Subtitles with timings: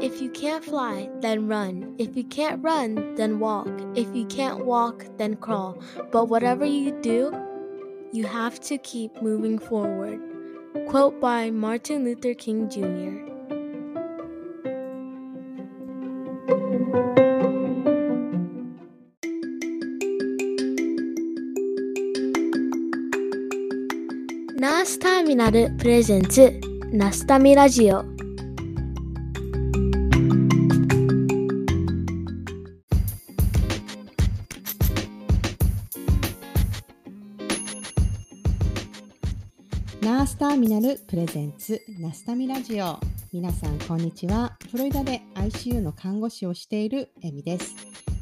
[0.00, 1.94] If you can't fly, then run.
[1.98, 3.68] If you can't run, then walk.
[3.94, 5.78] If you can't walk, then crawl.
[6.10, 7.32] But whatever you do,
[8.12, 10.20] you have to keep moving forward.
[10.88, 13.29] Quote by Martin Luther King Jr.
[25.40, 26.60] ナルプレゼンツ
[26.92, 28.04] ナスタミラジオ。
[40.02, 43.00] ナースターミナルプレゼンツナスタミラジオ。
[43.32, 44.58] 皆さんこんにちは。
[44.70, 47.74] フロリダで ICU の看護師をしているエミです。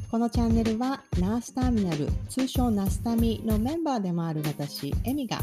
[0.09, 5.39] このチャンネルはナースターミナル通称ナスタミのメンバーでもある私エミが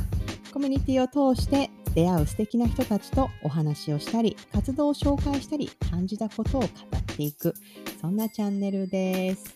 [0.56, 7.53] コミュニティを通して出会う素敵な人たちとお話をしたり活動を紹介したり感じたことを語っていく
[8.00, 9.55] そんなチャンネルです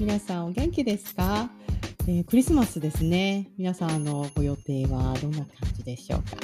[0.00, 1.48] 皆さんお元気ですか？
[2.08, 3.52] えー、クリスマスですね。
[3.56, 6.36] 皆さんのご予定はどんな感じでしょうか？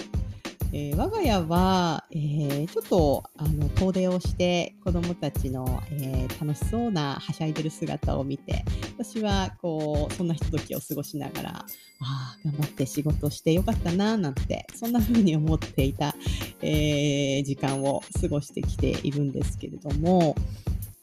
[0.72, 8.64] えー、我が家は、えー、ちょっとあの遠出をして子どもたちの、え楽しそうなはしゃいでる姿を見て
[9.04, 11.64] 私はこうそんなひとときを過ごしながらあ
[12.00, 16.14] あ頑張って仕事してよかったななんてそんな風に思っていた、
[16.60, 20.36] え時間を過ごしてきているんですけれども、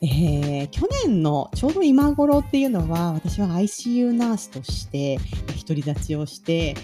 [0.01, 5.17] えー、去年のちょうど今頃っていうのは私は ICU ナースとして
[5.67, 6.75] 独り立ちをして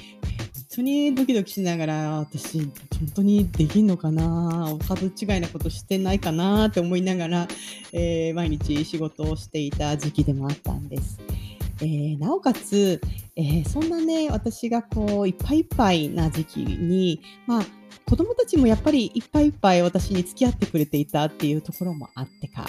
[0.76, 2.72] 当にドキドキしながら私本
[3.16, 4.66] 当にできんのかな？
[4.66, 7.48] お門違いなことしてないかなって思いながら、
[7.94, 11.20] えー、毎日仕事をしていた時期でもあったんです。
[11.82, 13.02] えー、なおかつ、
[13.36, 17.66] えー、そんなね私がこういっぱいいっぱいな時期に、まあ、
[18.06, 22.66] 子供たちもやっぱりいっぱいいっぱい私に付き合ってくれていたっていうところもあってか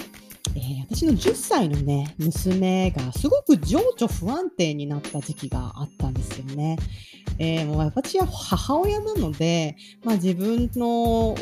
[0.55, 6.77] えー、私の10歳のね、娘がすごく情緒不安定になった時期があったんですよね。
[7.39, 11.35] えー、もう私は母親なので、まあ、自分の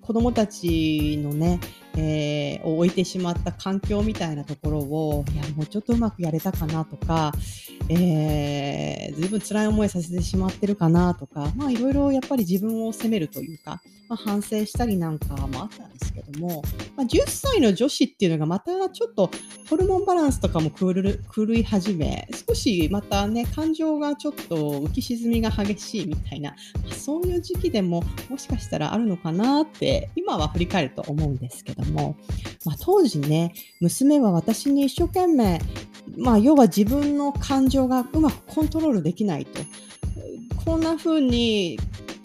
[0.00, 1.60] 子供たちのね、
[1.96, 7.32] えー、を置いてしまった環境みたいなところを、いや、もうちょっとうまくやれたかなとか、
[7.88, 16.62] えー、ずいぶん辛い思いさせてしまってるかなとか、まあいろいろやっぱり自分を責めるというか、まあ、反省したりなんかもあったんですけども、
[16.96, 19.30] まあ、10歳の女子っていうのがまたちょっと
[19.68, 20.92] ホルモンバランスとかも狂
[21.54, 26.50] い始め、少しまたね、感情がちょっと浮き沈みが激しいみたいな、
[26.84, 32.16] まあ、そういう時期でももしかしたらあるのかなって今は振り返ると思うんですけども、
[32.64, 35.60] まあ、当時ね、娘は私に一生懸命、
[36.18, 39.60] まあ、要は自分の感情がうまくコントロールできないと。
[40.64, 41.78] こんな風に、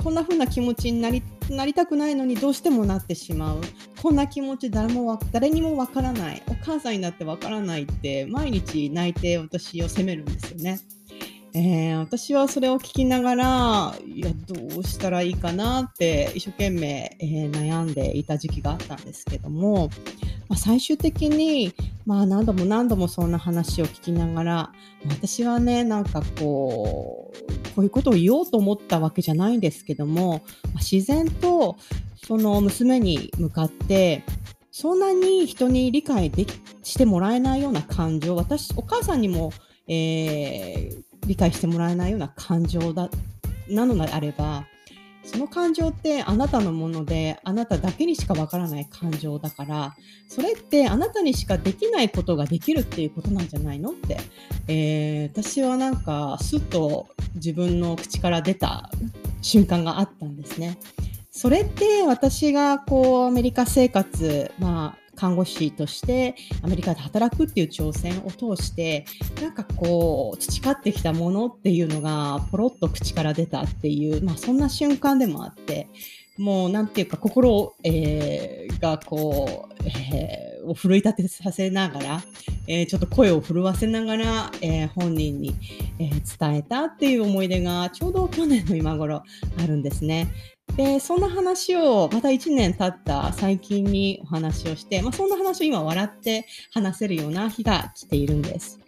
[0.03, 3.61] こんな風な気持ちになりなりたくないのにどうしてもなってしまう。
[4.01, 6.43] こんな気持ち誰も誰にもわからない。
[6.47, 10.79] お母さんになってわからないって毎日泣いて私を責めるんですよね。
[11.57, 19.89] えー、私はそれを聞きながら、いや、どうしたらいいかなって一生懸命、えー、悩んでいた時期があったんですけども、
[20.49, 21.73] まあ、最終的に、
[22.05, 24.71] まあ何度も何度もそんな話を聞きながら、
[25.07, 30.43] 私はね、なんかこう、こういうことを言おうと思ったわけじゃないんですけども、
[30.73, 31.77] ま、自然と
[32.25, 34.23] その娘に向かって、
[34.71, 36.53] そんなに人に理解でき
[36.83, 39.51] してもらえないような感情、私、お母さんにも、
[39.87, 43.09] えー、理解してもらえないような感情だ
[43.69, 44.65] なのであれば
[45.25, 49.95] その感情ってあなたのものであなただけにしかわからない感情だから
[50.27, 54.17] それってあなたにしかできないことができるっていうことなんじゃないのって、
[54.67, 58.89] えー、私はなんかすっと自分の口から出た
[59.41, 60.77] 瞬間があったんですね。
[61.31, 69.05] それって私がこうアメリカ生活、まあ看護師としてアメリカで働くっていう挑戦を通して
[69.41, 75.87] なんかこう培ってきたものっていうのがポロッと口から出たっていう、まあ、そんな瞬間でもあって
[76.37, 82.21] もうなんていうか心、えー、がこう、えー、を奮い立てさせながら、
[82.67, 85.55] えー、ちょっと声を震わせながら、えー、本人に、
[85.97, 89.23] えー、伝えたっていう思い出がちょうど去年の今頃
[89.57, 90.27] あるんですね。
[90.75, 98.79] で、そんな話をまた1年経った最近にお話をして、まあ、そんな話を今笑って話せるような日が来ているんです。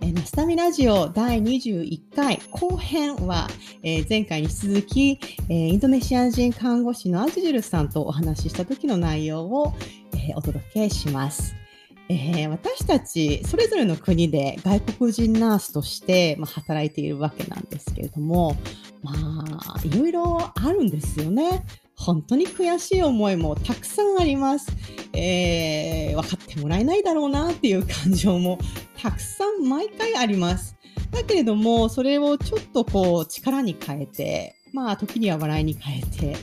[0.00, 3.48] えナスタミラジオ第21回後編は、
[3.82, 9.72] えー、前回に引き続き、えー、インドネシア人看護師のアジジルさんとお話しした時の内容を、
[10.12, 11.63] えー、お届けします。
[12.08, 18.56] えー、私たちそれぞれの国で外国人ナースとして、まあ、働いているわけなんですけれども
[19.02, 21.64] まあいろいろあるんですよね。
[21.96, 24.66] 本当に悔しい思いもたくさんあります。
[25.12, 28.58] えー、分かってもらえないだろうなっていう感情も
[29.00, 30.76] たくさん毎回あります。
[31.12, 36.36] だけれども、それをちょっとこう力に変えて、まあ時には笑いに変えて、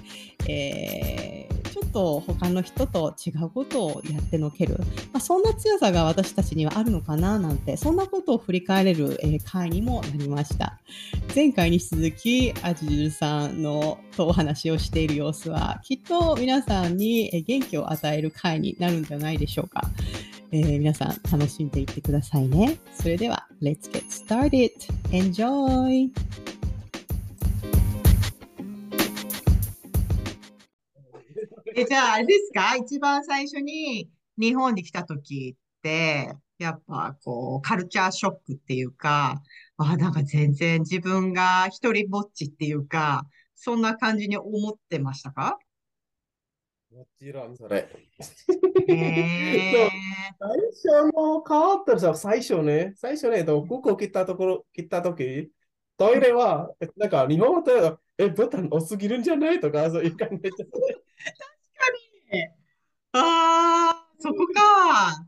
[0.49, 4.77] えー、ちょっと他の人と違うことをやってのける、
[5.11, 10.79] まあ、そんな強さが私たちにはあるのかななんてそんなことを振り返れる、えー、回にもなりました
[11.35, 19.81] 前回に引き続きアジジルさんのとお話をしている様子はきっと皆さんに元気を与える回になるんじゃないでしょうか、
[20.53, 24.71] えー、皆さん楽しんでいってくださいねそれでは Let's get started!
[25.11, 26.60] Enjoy!
[31.75, 32.75] えじゃあ、あれですか？
[32.75, 39.41] 一番最初に日本に来た時って、やっぱこう、カルチャーショックっていうか、
[39.77, 43.25] あ、なんか全然自分が一人ぼっちっていうか、
[43.55, 45.57] そんな感じに思ってましたか？
[46.91, 47.87] もちろんそれ。
[48.89, 49.89] えー、
[50.83, 55.49] 最初の変わったさ、最初ね、最初ね、服を切ったところ、切ったとき、
[55.97, 59.59] トイレは、なんか日本語え、ボタン多すぎるんじゃない？
[59.59, 60.49] とか、そういう感じで。
[63.13, 65.25] ああ、そこか。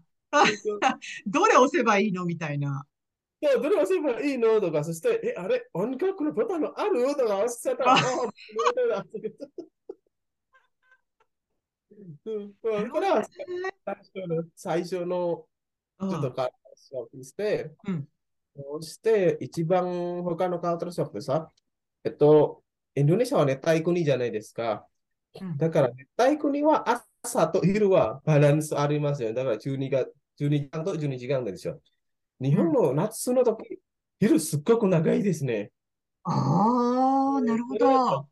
[1.26, 2.86] どれ押せばいいのみたいな。
[3.42, 7.16] そう、どれ押せばいいのとか、そして、え、あれ、音楽のボタンある？
[7.16, 8.00] とか押してたら、ああ、
[12.90, 13.24] これは
[13.86, 15.46] 最初の、最初の
[16.00, 18.08] ちょっとカーショックして、うん、
[18.56, 21.52] そして一番他のカーショックでさ、
[22.04, 22.64] えっと、
[22.96, 24.88] インドネシアは熱帯国じゃないですか。
[25.58, 26.90] だから熱帯国は
[27.24, 29.34] 朝と昼はバランスありますよ。
[29.34, 30.06] だから12が
[30.38, 31.80] 12時間と12時間ですよ。
[32.42, 33.78] 日本の夏の時、うん、
[34.20, 35.72] 昼すっごく長いですね。
[36.24, 38.28] ああ、なるほど。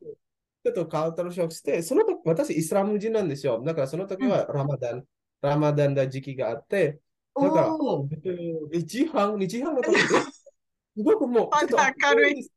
[0.64, 3.64] ちょっとカウンターショックして、その時、私、イスラム人なんですよ。
[3.66, 5.06] だからその時はラマダン、うん、
[5.42, 7.00] ラマダンの時期があって、
[7.40, 11.78] だから、1時半、2時半の時、すごくもう、 ちょっと
[12.10, 12.52] 明るい。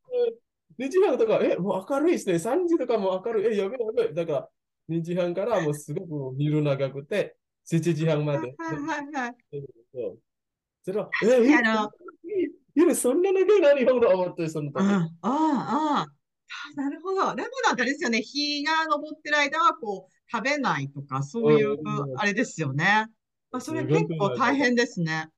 [0.77, 2.37] 2時半とか、え、もう明るいですね。
[2.37, 3.55] 3時とかも明るい。
[3.55, 4.13] え、やべやべ。
[4.13, 4.49] だから、
[4.89, 7.35] 2時半からもうすごく昼長くて、
[7.65, 8.39] 7時半まで。
[8.39, 9.35] はいはいはい。
[10.83, 11.27] それは、え、
[12.75, 14.83] 夜そんな長いな、日本語思って、その時。
[14.83, 16.07] ああ、ああ。
[16.75, 17.35] なるほど。
[17.35, 21.77] でもなんかですよね、日が昇ってる間はこう食べないとか、そういう
[22.17, 23.07] あれですよね。
[23.51, 25.29] まあ、それ結構大変ですね。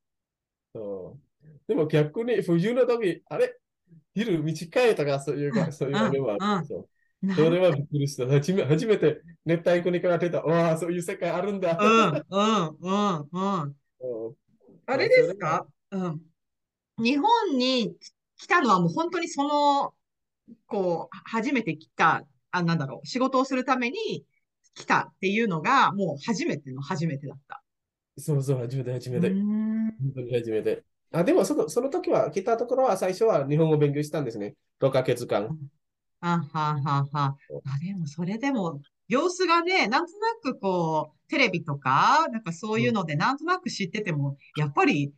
[0.75, 3.57] そうでも逆に冬の時、あれ？
[4.13, 6.89] 昼短いとかそういうか、そういうのはあるんですよ。
[7.35, 8.27] それはびっくりした。
[8.27, 10.41] 初め初めて熱帯国から出た。
[10.41, 11.77] わあ、そういう世界あるんだ。
[11.79, 13.75] うん、うん、うん、うん。
[14.85, 15.65] あれですか？
[15.91, 16.21] うん。
[16.99, 17.95] 日本に
[18.37, 19.93] 来たのはもう本当にその、
[20.67, 24.25] こう、初めて来た、あ、なんだろう、仕事をするために
[24.73, 27.63] 来たっていうのが、もう初めての初めてだった。
[28.17, 29.29] そうそう、初めて、初めて。
[29.29, 30.83] 本当に初めて。
[31.13, 34.55] あでもその、その時は、来たところは最初は日本語を勉強したんですね。
[34.81, 35.57] 6ヶ月間。
[36.19, 37.37] あははは。
[37.65, 45.11] あ、でも、それでも、様子がね、なんとなくこう、テレビとか、なんかそういうので、なんとなく知ってても、やっぱり、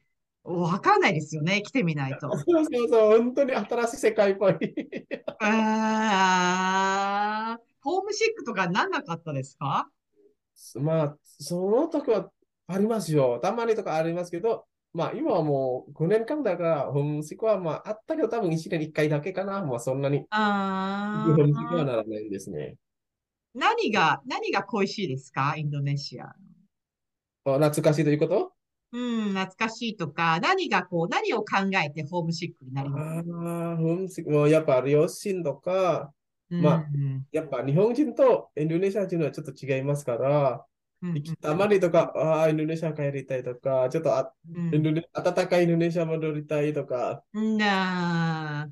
[0.44, 2.30] わかんないですよね、来てみないと。
[2.38, 4.56] そうそうそう、本当に新しい世界っぽい。
[5.42, 9.90] ああ、ホームシックとかなんなかったですか？
[10.76, 12.32] まあ、その時は
[12.68, 13.40] ありますよ。
[13.42, 19.64] たまにとかありますけど、まあ今はもう5年間だから、ホームシックはまああったけど多分1年1回だけかな。
[19.64, 20.26] まあそんなに。
[20.30, 21.34] ああ。
[21.36, 22.76] ホームシックはならないですね。
[23.54, 25.56] 何が、何が恋しいですか？
[25.58, 26.34] インドネシア。
[27.46, 28.54] 懐かしいということ？
[28.92, 33.30] うん、懐かしいとか、何がこう、何を考えてホームシックになります？
[33.30, 36.12] かああ、ホームシック、もうやっぱ両親とか、
[36.50, 36.86] まあ、
[37.32, 40.66] やっぱ日本人とインドネシア人はちょっと違いますから、
[41.40, 47.24] たまにとか、ああ、インドネシア帰りたいとか、ちょっとあ、うん、インドネ暖かいインドネシア戻りたいとか。
[47.34, 48.70] な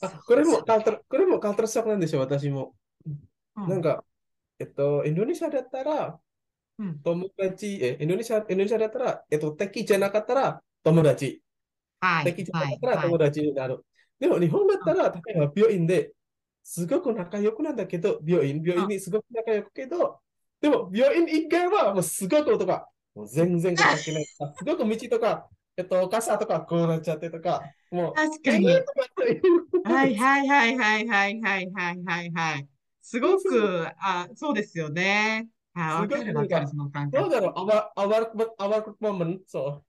[0.00, 2.74] あ、これもカルトこれもカルトショックなんでしょ、私も。
[3.56, 4.02] うん、なんか、
[4.60, 6.20] えっと、インドネシアだったら、
[6.78, 11.42] うん、友達、え、インドネシア、インドネシアだったら、えっと、敵じゃなかったら友達。
[12.00, 12.24] はい。
[12.26, 13.74] 敵じゃなかったら友達になる。
[13.74, 13.82] はい、
[14.20, 16.12] でも、日本だったら、例えば病院で
[16.62, 20.20] すごく仲良くなんだけど、病院、病院にすごく仲良くけど、
[20.60, 24.24] でも、病院一回はもうすごく音が、もう全然関係ない。
[24.28, 28.14] すごく道とか、えっと、傘とかこうなっちゃってとか、もう。
[28.14, 28.66] 確かに。
[28.66, 32.68] はいはいはいはいはいはいはいはいはい。
[33.10, 35.48] すごく、あ、そうですよね。
[35.74, 37.24] あ、わかるわかる、その感覚。
[37.24, 39.82] どうだろう、あわ、あわ、あわくまん、そ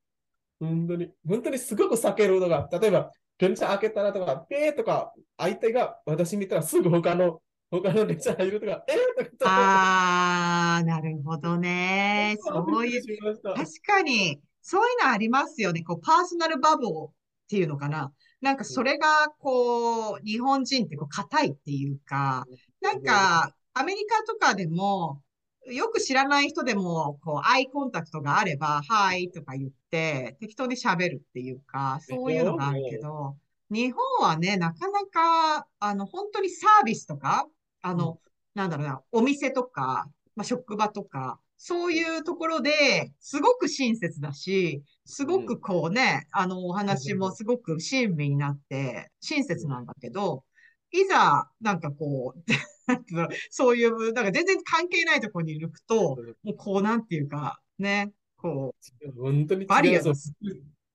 [0.60, 0.66] う。
[0.66, 9.52] 本当に、本当にすごく避けるのが、例えば、電車開けたらとか、ペーとか、相手が私見たらすぐ他の、他の電車入るとか、えーとか。
[9.52, 12.38] ああ、なるほどね。
[12.40, 13.04] そういう、
[13.44, 15.84] 確かに、そういうのありますよね。
[15.84, 17.12] こう、パーソナルバブルっ
[17.48, 18.12] ていうのかな。
[18.42, 22.46] なんかそれが、こう、日本人ってこう、硬いっていうか、
[22.82, 25.22] なんか、アメリカとかでも、
[25.68, 33.38] よく知らない人でも、こう、アイコンタクトがあれば、はいとか言って、適当に喋るっていうか、そういうのがあるけど、
[33.70, 37.48] 日本はね、なかなか、あの、本当にサービスとか、
[37.82, 38.20] あの、
[38.56, 50.44] なんだろうな、お店とか、まあ、職場とか、そういうところで、すごく親切だし、すごくこうね、あの、お話もすごく親身になって、親切なんだけど、
[50.90, 52.44] いざ、なんかこう、
[53.52, 58.74] そういう、なんか全然関係ないところに行くと、もうこうなんていうか、ね、こ
[59.06, 60.02] う、本当にバリア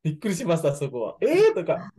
[0.02, 1.16] びっくりしました、そこは。
[1.20, 1.92] えー、とか、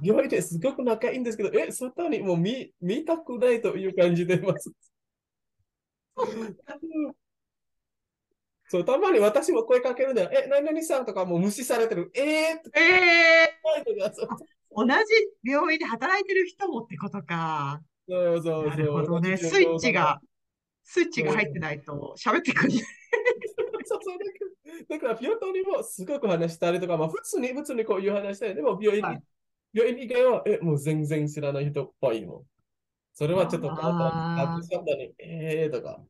[0.00, 4.70] 病院ですごく仲いいんですけど、え、外にもう見見たくないという感じでます。
[8.72, 10.30] そう、たまに私も声かけるんだよ。
[10.32, 12.10] え、何々さんとかもう無視されてる。
[12.14, 14.10] えー、えー、
[14.74, 14.90] 同じ
[15.44, 17.82] 病院で働いてる人もってことか。
[18.08, 18.68] そうそうそう。
[18.68, 19.36] なるほどね。
[19.36, 20.22] スイッチが、
[20.84, 22.78] スイッチが入ってないと喋ってくんない。
[23.84, 24.18] そうそう
[24.88, 29.22] だから、病棟にもすごく話したりとか、まあ、普通に、普通にこういう話したり、でも病院に、はい、
[29.74, 32.42] 病院以外は、え、もう全然知らない人っぽいもん。
[33.12, 34.78] それはちょっと変わった。
[34.78, 36.00] ったに、えーとか。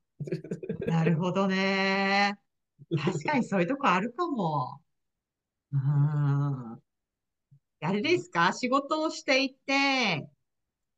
[0.87, 2.39] なるほどね。
[2.99, 4.81] 確かにそういうとこあるかも。
[5.73, 5.81] うん。
[5.81, 6.79] あ
[7.93, 8.53] れですか？
[8.53, 10.29] 仕事をしていて、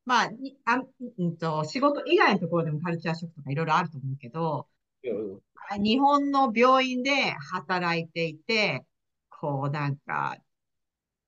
[0.05, 0.31] まあ、
[0.65, 0.83] あ
[1.17, 4.67] うんと、仕事以外のところでもカルチャーショックとかいろいろあると思うけど、
[5.79, 8.83] 日本の病院で働いていて、
[9.29, 10.37] こうなんか、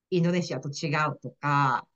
[0.09, 1.87] インドネシアと違うとか、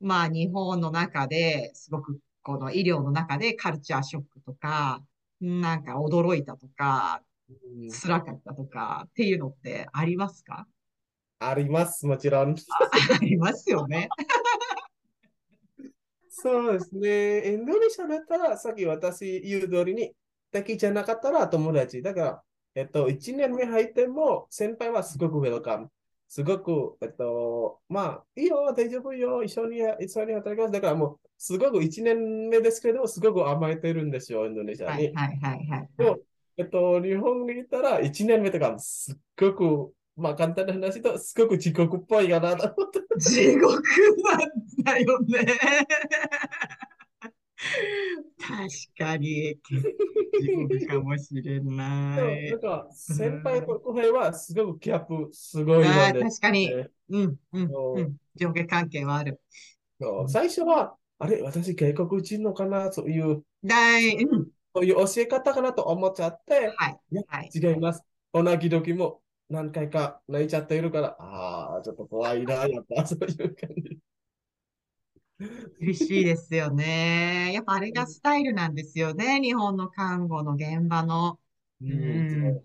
[0.00, 5.02] まあ日本の中ですごくこの医療の中でカルチャーショックとか、
[5.40, 7.22] なんか驚いたとか、
[7.90, 10.66] 辛かったとかっていうのってありますか？
[11.38, 12.54] あります、もちろん。
[12.54, 14.08] ありますよね。
[16.28, 17.52] そうですね。
[17.52, 20.12] インドネシアだったら、さっき私言う通りに、
[20.50, 22.02] 敵じゃなかったら友達。
[22.02, 22.42] だから、
[22.74, 25.90] えっと、1年目入っても、先輩はすごくウェルカム。
[26.28, 30.72] すごく、えっと、まあ、いいよ、大丈夫よ、一緒に、一緒に働きます。
[30.72, 35.12] だからもう、すごく1年目ですけど、すごく甘えてるんですよ、インドネシアに。
[35.12, 35.88] はいはいはい、はい。
[35.96, 36.18] でも、
[36.56, 43.00] えっと、日本にいたら1年目とか、すっごく、まあ、簡単な話と、すごく地獄っぽいかなと思って。
[43.18, 43.82] 地獄
[44.24, 44.40] なん
[44.84, 45.46] だよね。
[48.38, 49.58] 確かに、
[50.40, 52.50] 地獄かもしれない。
[52.50, 58.16] なんか、先輩と後輩はすごくギャップ、すごいので、確かに、うん、うん、うん。
[58.36, 59.40] 上下関係はある。
[60.28, 66.98] 最初は、あれ、私外国人のかなという、だい、うん、そういう教え方かなと思っちゃって、はい。
[67.28, 68.02] はい、違います。
[68.32, 73.98] 同じ時も何回か泣いちゃっているから、ああ、ちょっと怖いな、やっぱ、 そういう感じ。
[75.78, 77.52] 厳しいですよね。
[77.52, 79.40] やっぱあれがスタイルなんですよね。
[79.40, 81.38] 日本の看護の現場の。
[81.80, 82.60] うん、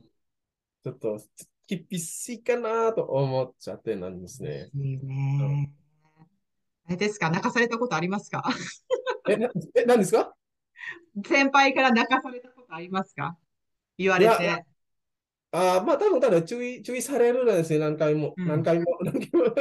[0.84, 1.20] ちょっと
[1.68, 4.70] 厳しいかなと思っちゃってなんですね。
[4.76, 5.72] いいね。
[6.88, 8.44] あれですか泣かされたことありますか？
[9.30, 10.36] え、なえ、何ですか？
[11.26, 13.38] 先輩から泣かされたことありますか？
[13.98, 14.66] 言われて。
[15.52, 18.34] ああ、まあ多分ただ注意、注意されるんですね、何回も。
[18.38, 19.54] うん、何回も、 何回も。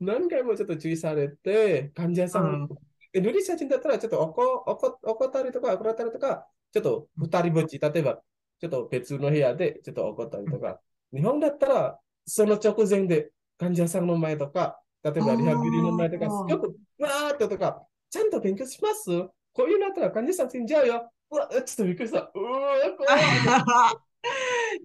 [0.00, 2.68] 何回もちょっと注意されて、患者さん、
[3.14, 8.22] うん、ルリシャ人だったらちょっと怒怒怒ったりとか、怒らったりとか、ちょっと二人ぼっち、例えば、
[8.60, 10.80] ちょっと別の部屋でちょっと怒ったりとか、
[11.14, 19.10] 日本だったら、その直前で患者さんの前とか、例えばリハビリの前とか、よくわーっととか、ちゃんと勉強します？
[19.52, 21.10] こういうのあったら患者さん死んじゃうよ。
[21.30, 22.30] うわ、ちょっとびっくりした。
[22.34, 23.22] うわ、怖い。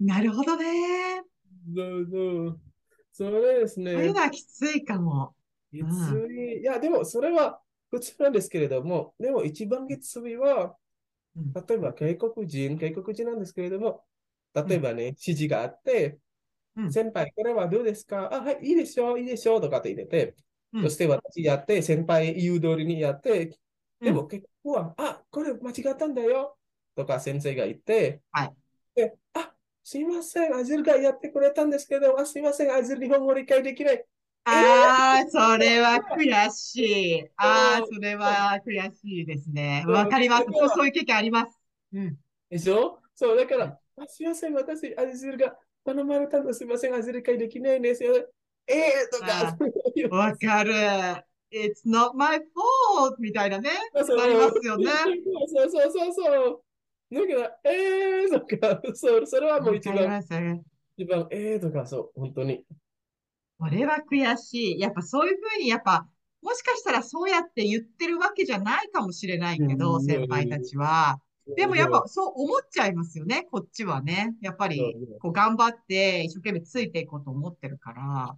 [0.00, 1.22] なるほどね。
[1.74, 2.60] そうそう。
[3.12, 3.92] それですね。
[3.92, 5.34] それはきついかも。
[5.70, 6.60] きつい。
[6.60, 7.60] いや、でもそれは
[7.90, 10.76] 普通なんですけれども、でも一番きついは、
[11.36, 14.04] 例えば外国人、外国人なんですけれども、
[14.54, 16.18] 例えばね、指示があって、
[16.86, 18.32] 先輩、これはどうですか？
[18.32, 20.34] あ、はい、いいでしょう、いいでしょうとかって入れて、
[20.80, 23.58] そして私やって、先輩言う通りにやって、
[24.00, 26.56] でも結構は、あ、これ間違ったんだよ
[26.94, 28.54] とか先生が言って、はい、
[28.94, 34.04] で、あ、すいません、アジルがやってくれたんですけど、あすいません、アジル日本語理解できない。
[34.44, 37.24] ああ、それは悔しい。
[37.36, 39.84] ああ、それは悔しいですね。
[39.86, 40.44] わかります。
[40.74, 41.58] そういう経験あります。
[41.92, 42.18] うん。
[42.48, 43.02] でしょ？
[43.14, 45.58] そう、だから、あすいません、私、アジルが
[45.88, 48.14] 頼まれたのすいません、アジル会できないんですよ。
[48.66, 49.24] ええー、と
[50.10, 50.14] か。
[50.14, 50.72] わかる。
[51.50, 53.16] It's not my fault!
[53.18, 53.70] みたいなね。
[54.04, 54.84] そうなりますよね。
[55.46, 56.62] そうそうそうそ
[57.10, 57.14] う。
[57.14, 60.22] だから、ええー、とか、そう、それはもう一番、
[60.98, 62.66] 一番、ええー、とか、そう、本当に。
[63.58, 64.78] これは悔しい。
[64.78, 66.06] やっぱそういうふうに、やっぱ、
[66.42, 71.18] もしかしたらそうやって言ってるわけじゃないかもしれないけど、先輩たちは。
[71.56, 74.34] でもやっぱそう思っちゃいますよね、こっちはね。
[74.40, 78.34] やっぱり、こう頑張って一生懸命ついていこうと思ってるから、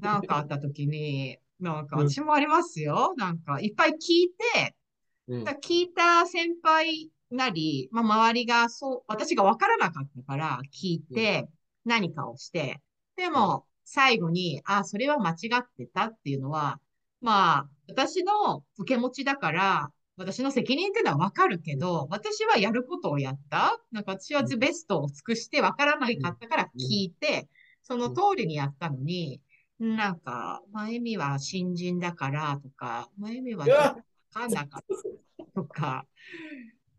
[0.00, 3.14] なんかあった時に、なんか私もありますよ。
[3.16, 4.76] なんかいっぱい聞いて、
[5.64, 11.48] 聞いた先輩なり、まあ周りがそう、私がわからなかったから聞いて、
[11.84, 12.80] 何かをして、
[13.16, 16.80] でも、最後に、あ、それは間違ってたっていうのは、
[17.20, 23.78] まあ、私の受け持ちだから、私の責任っていうのはわかるけど、私はやることをやった。
[23.92, 27.48] なんか私はベストを尽くしてわからないかったから聞いて、
[27.82, 29.40] その通りにやったのに、
[29.78, 33.96] なんか、まゆみは新人だからとか、まゆみはわ
[34.32, 34.84] かんなかっ
[35.38, 36.06] たとか、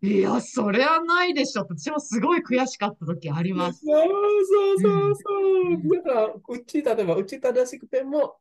[0.04, 1.62] いや、それはないでしょ。
[1.62, 3.86] 私もすごい悔しかった時あります。
[3.86, 4.06] そう
[4.46, 5.74] そうそうそう。
[5.76, 8.36] うん、だから、うち、例えば、うち正しくても、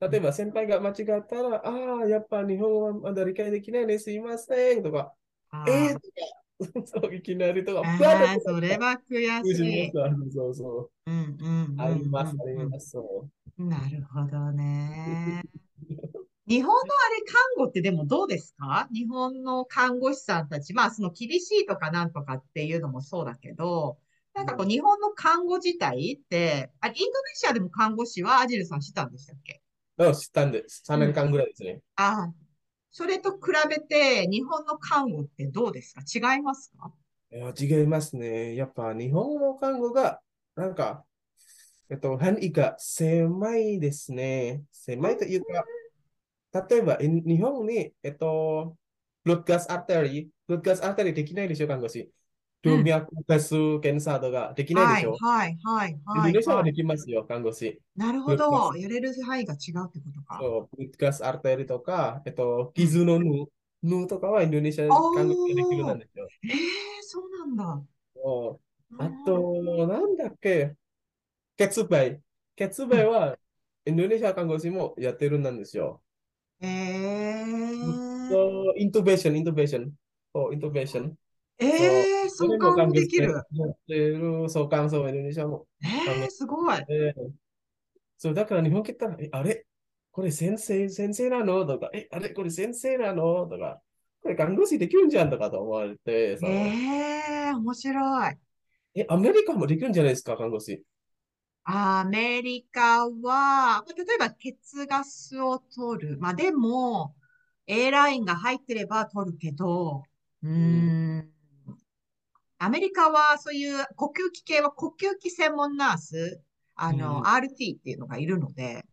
[0.00, 5.12] 例えば先輩が間違ったら、ああ、やっぱ日本はまだ理解できないね、すいませんとか、
[5.68, 9.92] えー、とか、 そういきなりとか、あそれは悔しい。
[10.32, 11.10] そうそう。
[11.10, 11.80] うんうん。
[11.80, 12.96] あります、あります。
[13.58, 15.42] なるほどね。
[16.46, 18.88] 日本のあれ、看護ってでもどうですか？
[18.92, 23.98] 日本の看護師さんたち、まあその厳しいとかなんとかっていうのもそうだけど、
[24.34, 29.62] なんかこう日本の看護自体って、あインドネシアでも看護師はアジルさんしたんでしたっけ？
[30.06, 30.82] うん、知ったんです。
[30.86, 31.72] 3年間ぐらいですね。
[31.72, 32.32] うん、ああ。
[32.90, 33.38] それと比
[33.68, 36.02] べて日本の看護ってどうですか？
[36.34, 36.92] 違いますか？
[37.30, 38.56] いや違いますね。
[38.56, 40.20] やっぱ日本の看護が、
[40.56, 41.04] なんか、
[41.88, 44.62] えっと、範囲が狭いですね。
[44.72, 48.76] 狭いというか、例えば、日本に、えっと、
[49.22, 52.10] ブロッドガスアータリー、ブロッドガスアータリーできないでしょ、看護師。
[52.62, 55.16] 動脈ガス検査とかできないでしょ？
[55.18, 56.28] はい、はい、はい。
[56.28, 57.80] インドネシアはできますよ、看護師。
[57.96, 58.76] なるほど。
[58.76, 60.38] やれる範囲が違うってことか。
[60.40, 66.28] そう、 blood gas artery とか、えっと、傷の縫う、とかはインドネシアで看護師ができるなんですよ。
[66.44, 66.56] ええー、
[67.02, 67.82] そうなんだ。
[68.14, 70.74] そうあと、なんだっけ、
[71.56, 72.20] 血培。
[72.56, 73.38] 血培は、
[73.86, 76.02] インドネシア看護師もやってるんですよ。
[76.60, 78.28] ええー。
[78.30, 79.92] そう、 intubation、intubation。
[80.34, 81.16] そう、イントベーション。
[81.60, 83.34] ええー、相関もできる。
[84.48, 85.66] 相関そう、インドネシアも。
[85.84, 86.78] ええー、すごい。
[86.88, 87.30] えー、
[88.16, 89.66] そう、だから日本来たら、え、あれ？
[90.12, 91.66] これ先生、先生なの？
[91.66, 92.30] とか、え、あれ？
[92.30, 93.46] これ先生なの？
[93.46, 93.80] とか、
[94.22, 98.34] これ看護師できるんじゃんとかと思われてええー、面白い。
[98.94, 100.82] え、アメリカもできるんじゃないですか、看護師。
[101.64, 106.18] アメリカは、例えば血ガスを取る。
[106.18, 107.14] まあでも、
[107.66, 110.02] A ラインが入ってれば取るけど、
[110.42, 111.30] うん、
[112.62, 116.42] アメリカはそういう呼吸器系は呼吸器専門ナース、
[116.74, 118.84] あの、うん、RT っていうのがいるので、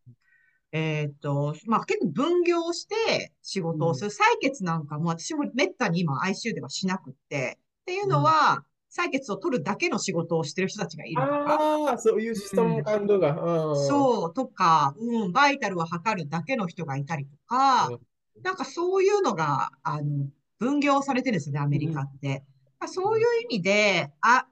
[0.72, 4.12] えっ、と、まあ、結構分業して仕事をする。
[4.12, 11.58] 採血なんかも私もめったに今 ICU ではしなくって、っていうのは、採血を取るだけの仕事をしてる人たちがいるとか。
[11.90, 13.72] ああ、そういうシステム感度が。
[13.72, 18.00] うん、そう、とか、うん、バイタルを測るだけの人がいたりとか、うん、
[18.44, 22.46] なんかそういうのが、あの、分業されてるんですよね、アメリカって。
[22.86, 24.48] そういう意味で、あ、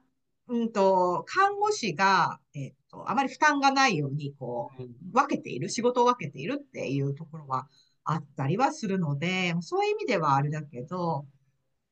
[0.48, 7.68] うんと、看護師が、えっ、と、あまり負担がないように、こう、分けている、仕事を分けているっていうところは
[8.04, 11.26] あったりはするので、そういう意味ではあれだけど、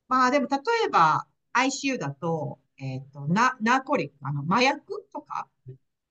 [0.09, 5.49] まあでも例えば ICU だと、えっ、と、ナ、ナーコリック、あの、麻薬とか、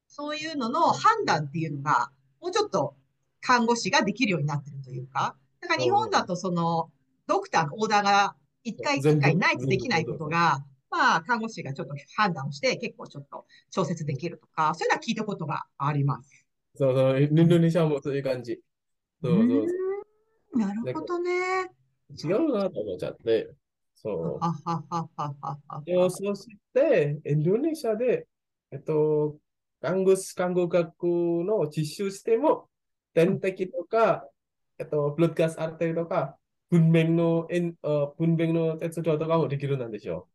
[0.08, 2.96] そういうのの判断っていうのが、もうちょっと
[3.42, 6.92] 看護師ができるようになってるというか、だから日本だとその、
[7.28, 16.46] ドクターのオーダーが一回一回ないとできないことが、まあ、看護師がちょっと判断をして、結構ちょっと調節できるとか、そういうのは聞いたことがあります。
[16.76, 18.60] そうそう、インドネシアもそういう感じ。
[19.22, 21.32] そうそうなるほどね。
[22.24, 23.50] 違うなと思っちゃって。
[23.96, 24.40] そう。
[24.40, 26.10] はははははは。
[26.12, 28.28] そして、インドネシアで、
[28.72, 29.38] えっと、
[29.82, 32.70] 看護師、看護学の実習しても、
[33.14, 34.28] 点滴とか、
[34.78, 36.38] えっと、ブロッドガスあったりとか、
[36.74, 37.48] 文面の、
[38.18, 40.28] 文面の鉄道とかもできるなんでしょ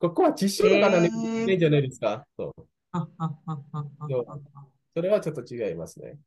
[0.00, 0.08] う。
[0.08, 2.26] ここは実習の方にいいじゃないですか。
[2.36, 2.66] そう。
[4.94, 6.18] それはちょっと違いますね。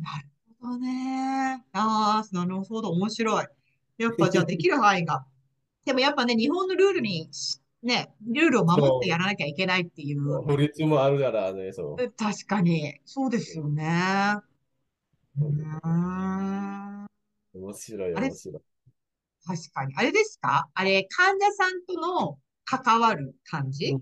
[0.00, 0.28] なる
[0.60, 1.64] ほどね。
[1.72, 2.90] ああ、なるほど。
[2.90, 3.46] 面白い。
[3.98, 5.26] やっぱじゃあできる範囲が。
[5.84, 7.28] でもやっぱね、日本のルールに、
[7.82, 10.42] ね、ルールを守ってやらなきゃいけないっていう。
[10.42, 12.12] 法律もあるからね、そう。
[12.16, 13.00] 確かに。
[13.04, 14.36] そうですよね。
[15.40, 17.06] うん。
[17.54, 18.62] 面白い、面白い。
[19.46, 19.94] 確かに。
[19.96, 20.68] あれですか？
[20.74, 23.96] あれ、患者さんとの関わる感じ、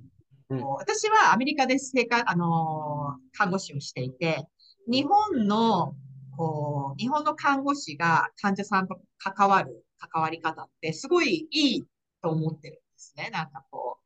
[0.51, 4.47] うん、私はアメリカで生活、あのー、看護師をしていて、
[4.91, 5.95] 日本の、
[6.37, 11.85] こう、日本の看護師が患者さんと関わる関わり方ってすごいいい
[12.23, 13.31] と思ってるんですね。
[13.33, 13.99] なんかこ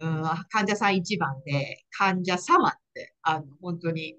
[0.00, 4.16] う、うん、患者さん一番で、患者様って、あの、本当に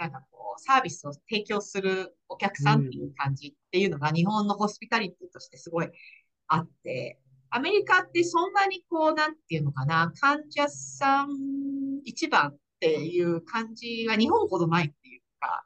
[0.00, 5.90] なんかこう、サービスを提供するお客さんっていう感じっていうのが日本のホスピタリティとしてすごい
[6.48, 15.64] あって、アメリカってそんなにこう、なんていうのかな、患者さん一番っていう感じは日本ほどないっていうか、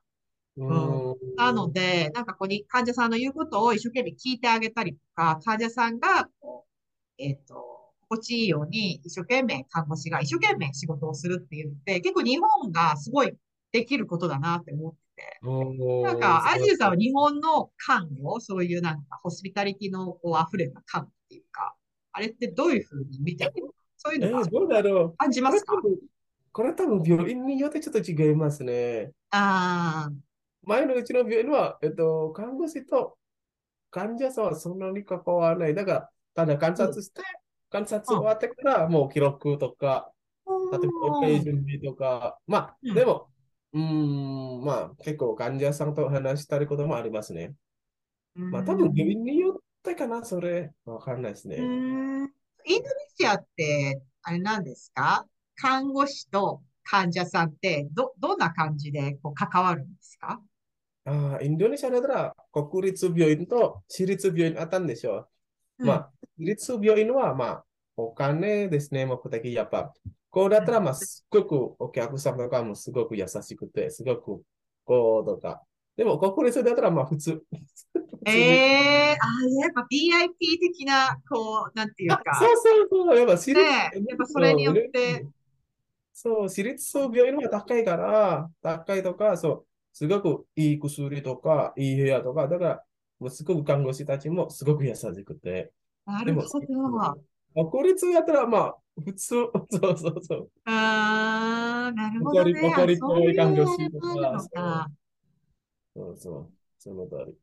[0.57, 7.75] うん、なので、なんかこう患者さんの言うことを一生懸命聞いてあげたりとか、患者さんがこう、えっ、ー、と、
[8.09, 13.33] 心地いいように一生懸命看護師が一生懸命仕事をするっていうので、結構日本がすごい
[13.75, 15.41] できることだなって思ってて。
[15.43, 21.75] なんか、アジュさんは日本の看護、そういうなんかホスピタリティのこう溢れた看護っていうか、
[22.13, 23.53] あれってどういうふうに見てる？
[23.97, 25.75] そういうのが、どうだろう感じますか？
[26.53, 29.11] これ多分病院によってちょっと違いますね。
[29.31, 30.13] ああ。
[30.63, 33.19] 前のうちの病院は、えっと、看護師と
[33.91, 35.75] 患者さんはそんなに関わらない。
[35.75, 37.25] だから、ただ観察して、うん、
[37.71, 40.13] 観察終わってからもう記録とか、
[40.71, 43.29] 例えばページ準備とか、まあ、うん、でも、
[43.75, 47.55] うん、まあ、結構患者さんと話したりこともありますね。
[48.37, 50.73] まあ、多分病院によってかな、それ。
[50.85, 51.57] わかんないですね。
[51.57, 52.31] インドネ
[53.19, 55.27] シアって、あれなんですか？
[55.57, 60.41] 看護師と患者さんってど、どんな感じでこう関わるんですか？
[61.07, 65.29] あインドネシアだったら国立病院と私立病院あったんでしょ
[65.79, 65.85] う。
[65.85, 67.65] まあ、私立病院は、まあ、
[67.97, 69.93] お金ですね、目的やっぱ。
[70.35, 74.43] こうだったら、まあ、すごくお客さんとかもすごく優しくて、すごく
[74.85, 75.63] こうとか。
[75.97, 77.41] でも、国立だったら、まあ、普通。
[78.27, 82.21] ええー、あやっぱ VIP 的な、こう、なんていうか。
[82.35, 83.69] そうそうそう、やっぱ私立、ね、
[84.09, 85.25] やっぱそれによって。
[86.13, 92.85] そう、私立病院は高いから、高いとか、そう、すごくいい薬とか、いい部屋とか、だから、
[93.21, 95.71] もうすごく看護師たちもすごく優しくて。
[96.05, 97.71] なるほど。
[97.71, 100.51] 国立やったら、まあ、普通、そうそうそう。
[100.67, 102.53] ああ、なるほど、ね。
[102.53, 104.91] 怒り、怒り看護師とか。
[105.95, 107.35] そうそう、その通り。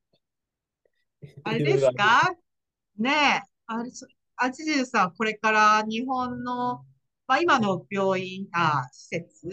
[1.44, 2.36] あれですか？
[2.98, 3.92] ねえ、あれ、
[4.38, 6.86] あちじさん、これから日本の、
[7.28, 9.50] まあ、今の病院、あ、施設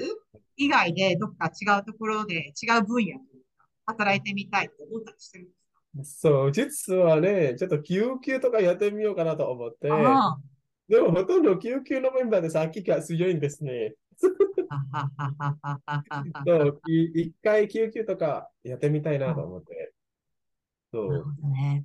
[0.57, 3.19] 以外でどっか違うところで違う分野で
[3.87, 6.29] 働いてみたいと思ったりしてるんですか？
[6.29, 9.89] そう、実はね、ちょっと救急とかやってみようかなと思って。
[10.89, 13.95] でも、ほとんど救急のメンバーでさっきから強いんですね。
[14.19, 14.37] そう
[16.87, 19.93] 一回救急とかやってみたいなと思って。
[20.93, 21.49] そう。
[21.49, 21.85] ね、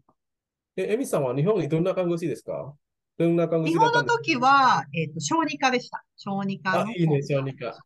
[0.76, 2.76] え、エミさんは日本にどんな看護師ですか？
[3.18, 6.04] どんな看護師日本の時は、えっ、ー、と、小児科でした。
[6.16, 7.78] 小児科あ、いいね、小児科。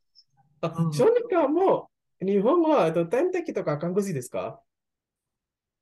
[0.62, 1.90] あ、うん、小児科も、
[2.22, 4.62] 日本は、えっと、点滴とか看護師ですか？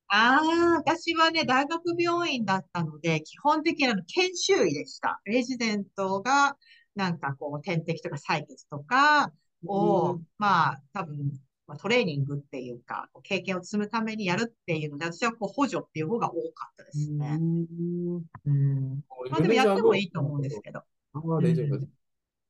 [0.07, 5.21] ああ、私はね、大学病院だったので、基本的な研修医でした。
[5.25, 6.57] レジデントが、
[6.95, 9.31] なんかこう、点滴とか採血とか
[9.65, 11.31] を、うん、まあ、多分、
[11.67, 17.39] まあ、トレーニングっていうか、経験を積むためにやるっていうので、私はこう補助っていう方が多かったですね。
[17.39, 18.23] うん。
[18.45, 20.79] うん、まあでもやってもいいと思うんですけど。
[20.79, 21.87] ああ、大丈夫です。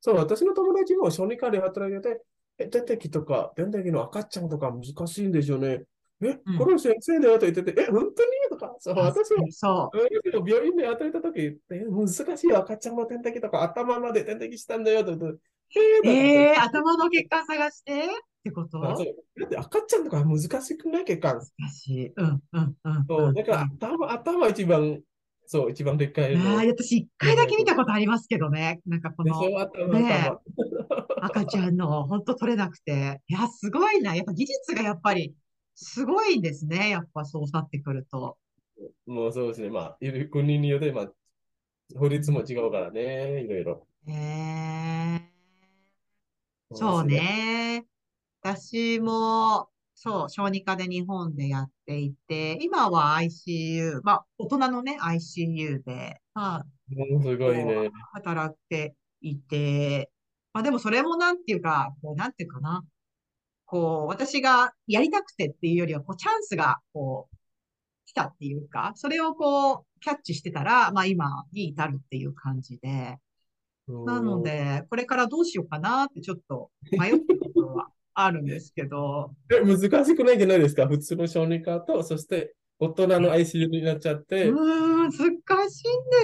[0.02, 2.22] そう、私の友達も小児科で働いてて、
[2.58, 5.84] え、点滴とか、点滴の赤ちゃんとか難しいんでしょうね。
[6.22, 8.12] え、うん、この先生だよと言ってて、え、本当に？
[8.50, 10.48] とか、そう、私も、そう。
[10.48, 15.40] 病院で働いた時、え、難しいよ、赤ちゃんの点滴とか、頭まで点滴したんだよと言って、
[16.04, 18.06] えー、えー、頭の血管探してっ
[18.44, 18.80] てこと？
[18.80, 21.40] だって赤ちゃんとか難しくない血管？
[21.58, 22.12] 難しい。
[22.16, 23.04] うん、うん、うん。
[23.08, 25.00] そう、だから頭、頭一番、
[25.44, 26.36] そう、一番でっかい。
[26.36, 28.80] ああ、私一回だけ見たことありますけどね。
[28.86, 29.38] なんかこの、
[29.90, 30.32] ね、
[31.20, 33.20] 赤ちゃんの本当取れなくて。
[33.26, 34.14] いや、すごいな。
[34.14, 35.34] やっぱ技術がやっぱり、
[35.76, 36.88] すごいんですね。
[36.88, 38.38] やっぱそうなってくると。
[39.06, 39.68] もうそうですね。
[39.70, 41.12] まあ、いる国によって、まあ、
[41.96, 43.86] 法律も違うからね、いろいろ。
[44.06, 46.76] へえー。
[46.76, 47.84] そうね。
[48.40, 56.66] 私も、そう、小児科で日本でやっていて、今は ICU、まあ、大人のね、ICU で、まあ、
[57.22, 57.90] すごいね。
[58.14, 60.10] 働いていて、
[60.52, 62.82] まあでもそれもなんていうか、こう、なんていうかな。
[63.66, 67.36] こう、私がやりたくてっていうよりは、こう、チャンスが、こう、
[68.06, 73.18] 来たっていうか、それをこう、キャッチしてたら、まあ今に至るっていう感じで、
[73.88, 79.32] なので、これからどうしようかなってちょっと迷ってるところはあるんですけど。
[79.52, 80.86] え、難しくないじゃないですか？
[80.86, 84.48] 普通の小児科と、そして大人の ICU になっちゃって。
[84.48, 85.40] うん、難しいんで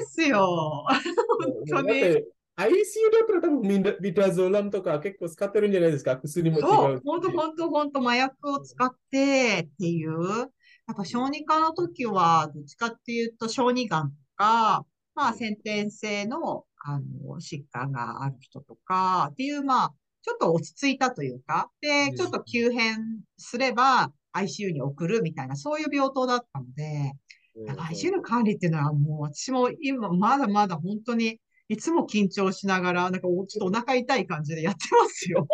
[0.06, 0.84] すよ。
[1.68, 2.24] 本当に。
[2.56, 6.16] ICU だったら多分ビタゾーラムとか結構使ってるんじゃないですか？
[6.16, 6.62] 薬も違う。
[6.62, 10.50] そう、本当本当本当麻薬を使ってっていう。
[10.88, 14.84] やっぱ小児科の時は、どっちかっていうと小児がんとか、
[15.14, 22.98] まあ先天性のあの、疾患がある人とか、っていう、まあ、ちょっと落ち着いたというか、で、ちょっと急変
[23.36, 27.12] すれば ICU に送るみたいな、そういう病棟だったので、
[27.90, 31.38] ICU の管理っていうのはもう私も今まだまだ本当に
[31.72, 35.48] いつも緊張しながら、なんかちょっとお腹痛い感じでやってますよ。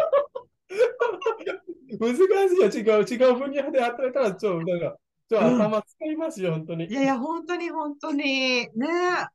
[2.01, 4.97] 難しいよ、違う、違う分野で働いたら、ちょっと、なんか、
[5.29, 6.87] じゃあ頭使いますよ、うん、本当に。
[6.87, 8.69] いやいや、本当に本当に、ね、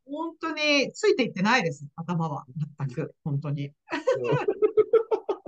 [0.05, 2.43] 本当についていってないです、頭は。
[2.79, 3.71] 全く、本当に。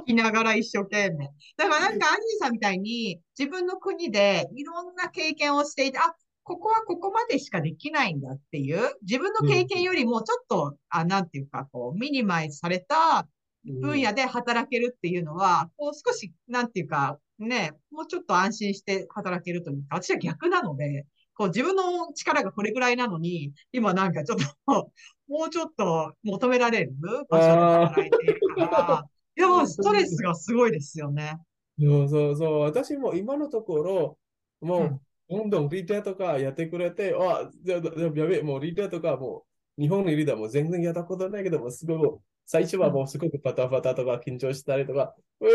[0.03, 1.29] 聞き ながら一生懸命。
[1.57, 13.27] だからなんか、アンジーさんみたいに、自分の国でいろんな経験をしていて、あ、ここはここまでしかできないんだっていう、自分の経験よりもちょっと、あ、なんていうか、こう、ミニマイズされた
[13.65, 24.45] 分野で働けるっていうのは、こう少し、なんていうか、ね、もうちょっと安心して働けるというか、私は逆なので、こう自分の力がこれぐらいなのに、今なんかちょっと
[25.27, 26.93] もうちょっと求められる
[27.27, 29.05] 場所で働いているから、
[29.35, 31.37] いや、もうストレスがすごいですよね。
[31.77, 32.59] そうそうそう。
[32.59, 34.17] 私も今のところ、
[34.61, 39.45] もう、どんどんリテーとかやってくれて、あ、やべえ、もうリテーとかも
[39.77, 45.45] う、日本にリーダーも全然やったことないけども、すごい、最初はもうすごくパタパタとか緊張したりとか、あ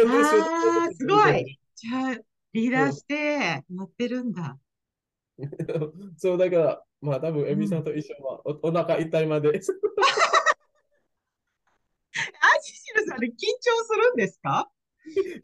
[0.88, 2.14] あ、すごいじゃあ、
[2.52, 4.58] リーダーしてやってるんだ。
[6.18, 9.48] そう、だから、まあ多分、エミさんと一緒はお,、お腹痛いまで。
[9.50, 9.52] ア
[12.60, 13.36] ジシルさんで緊張
[13.84, 14.68] するんですか？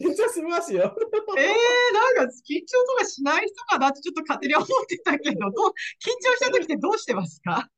[0.00, 0.94] 緊張しますよ。
[1.36, 3.88] え えー、なんか緊張とかしない人かな？
[3.88, 5.50] ってちょっと勝手に思ってたけど、ど緊
[6.20, 7.68] 張した時ってどうしてますか？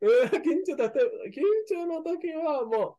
[0.00, 0.98] えー、緊張だって、
[1.30, 2.96] 緊張の時はも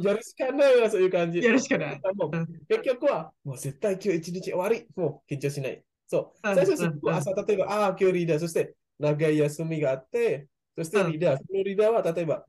[0.00, 1.40] う、やるしかないわ、そういう感じ。
[1.40, 2.00] やるしかない。
[2.14, 2.30] もう
[2.68, 4.86] 結局は、もう絶対今日一日終わり。
[4.94, 5.84] もう緊張しない。
[6.06, 6.38] そう。
[6.42, 6.74] 最初、
[7.06, 12.44] 朝、例えば、ああ、今日リーダー、そして長い休みがあって、そしてリーダー、そのリーダーは、例えば、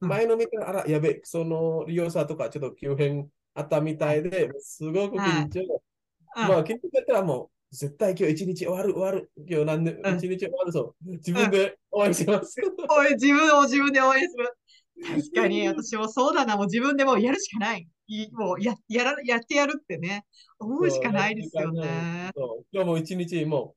[0.00, 5.82] 前の見たら、あら、やべ、その利用者とかちょっと急変あったみたいで、すごく緊張。
[6.34, 9.30] まあ、緊張だったらもう、絶対今日一日終わる、終わる。
[9.36, 11.10] 今日何で、一日終わるそう。
[11.16, 12.56] 自分で応援します。
[13.14, 14.56] 自分を自分で応援する。
[15.02, 17.88] 確かに、私もそうだな、もう自分でもやるしかない。
[18.32, 20.26] もうややらやってやるってね、
[20.58, 22.32] 思うしかないですよね。
[22.72, 23.76] 今日も一日も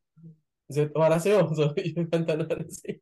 [0.69, 3.01] う終わらせよう、そういう簡単な話。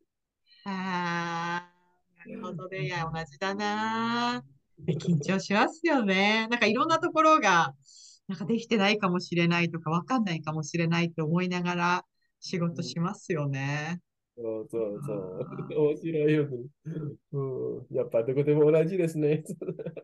[0.65, 2.85] ああ、なるほどね。
[2.85, 4.43] いや、同じだな。
[4.87, 6.47] 緊張しますよね。
[6.49, 7.73] なんかいろんなところが、
[8.27, 12.05] なんかできてないかもしれないとか、わかんないかもしれないと思いながら
[12.39, 13.99] 仕事しますよね。
[14.37, 15.47] そうそうそう。
[15.77, 16.57] 面白いよね。
[17.33, 19.43] うん、やっぱどこでも同じですね。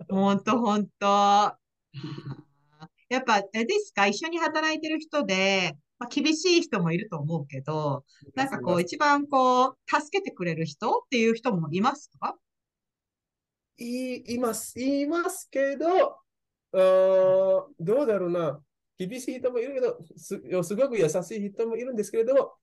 [0.10, 1.06] ほんとほんと。
[3.10, 8.04] やっぱ、あれですか、一緒に働いてる人で、まあ、厳しい人もいると思うけど、
[8.36, 12.36] なんかこう、一番こう、助けてくれる人っていう人もいますか？
[13.78, 15.88] いいます、いますけど、
[16.74, 18.62] あどうだろうな。
[18.98, 22.58] 厳しい人もいるけどす、すごく優しい人もいるんですけれど、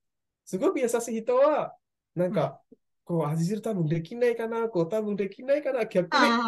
[0.44, 1.76] すごく優しい人は、
[2.14, 2.60] なんか、
[3.04, 6.44] こう、味汁多分できないかな、こう、多分できないかな、逆に。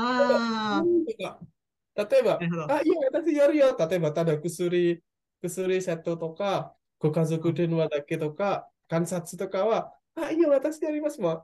[1.94, 3.76] 例えば、あ、いや、私やるよ。
[3.78, 5.02] 例えば、ただ薬、
[5.42, 11.42] 薬セットとか、ご家族電話だけとか、観察とかは、あ、いや、私やりますもん。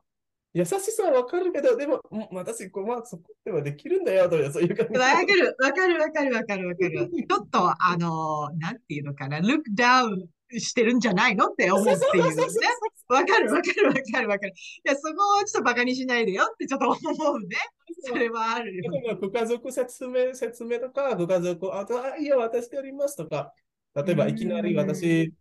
[0.54, 4.98] 優しさはわかるけど、でも、私、こう、まあ、そこではできるんだよ、とそういう感じ。
[4.98, 7.10] わかる、わかる、わかる、わかる、わかる。
[7.10, 10.26] ちょっと、あの、なんていうのかな、look down
[10.58, 12.44] してるんじゃないのって思うっていうね。
[13.08, 14.52] わかるわかるわかるわかる。
[14.52, 17.56] いや、そこをちょっとバカにしないでよってちょっと 思うね。
[18.04, 19.18] それはあるよ。
[19.20, 23.52] ご家族説明、説明とか、ご家族、あと、あ、いや、私でやりますとか、
[23.94, 25.32] 例えばいきなり私、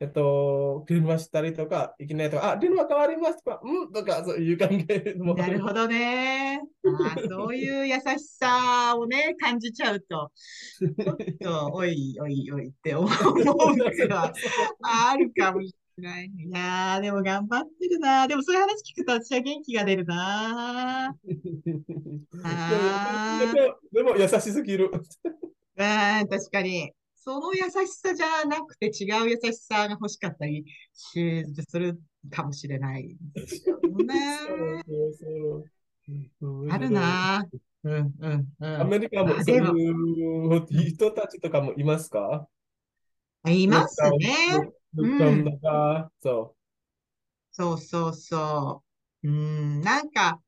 [0.00, 5.34] えっと、電話したりとか、いきなりとか、あ、電話変わりますとか、うんとか、そういう関係も。
[5.34, 6.60] なるほどね。
[6.84, 8.02] あそういう優し
[8.36, 10.32] さをね、感じちゃうと、
[10.78, 13.50] ちょっと、 おいおいおいって思うこと
[14.14, 14.32] は
[14.82, 16.26] あるかもしれない。
[16.26, 18.26] いやー、でも頑張ってるな。
[18.26, 21.14] でもそういう話聞くと私は元気が出るな。
[22.42, 23.52] あ
[23.92, 24.90] でも優しすぎる。
[25.76, 26.92] うん、確かに。
[27.24, 31.18] その優しさじゃなくて違う優しさが欲しかったりす
[31.78, 31.98] る
[32.30, 34.84] かもしれないですよね。
[36.70, 37.46] あるな
[37.82, 38.80] うんうんうん。
[38.82, 42.46] アメリカもそういう人たちとかもいますか？
[43.48, 44.74] いますね。
[44.98, 45.58] うん、
[46.20, 46.54] そう
[47.50, 48.82] そうそうそ
[49.22, 49.28] う。
[49.28, 50.42] うん、なんか、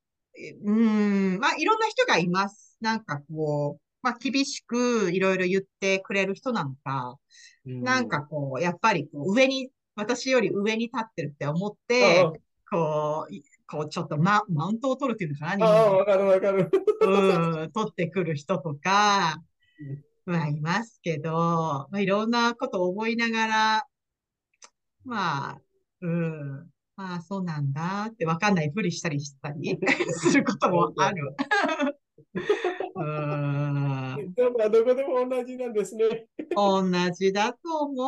[0.63, 2.77] うん、まあいろんな人がいます。
[2.81, 7.17] なんかこう、まあ厳しくいろいろ言ってくれる人なのか、
[7.65, 12.23] うん、なんかこう、やっぱりこう上に、私より上に立ってるって思って、
[12.69, 13.33] こう、
[13.69, 16.69] こうちょっとママウントを取るっていうのかなああ、わかるわかる。
[17.01, 19.41] うん、取ってくる人とか、
[20.25, 23.87] まあいますけど、まあいろんなことを思いながら、
[25.03, 25.57] まあ、
[26.01, 29.77] うん、まあそうなんだってわかんないふりしたりしたり
[30.11, 31.35] することもある。
[32.95, 33.86] うん。
[34.35, 34.51] ど
[34.83, 36.27] こでも同じなんですね。
[36.55, 38.03] 同じだと思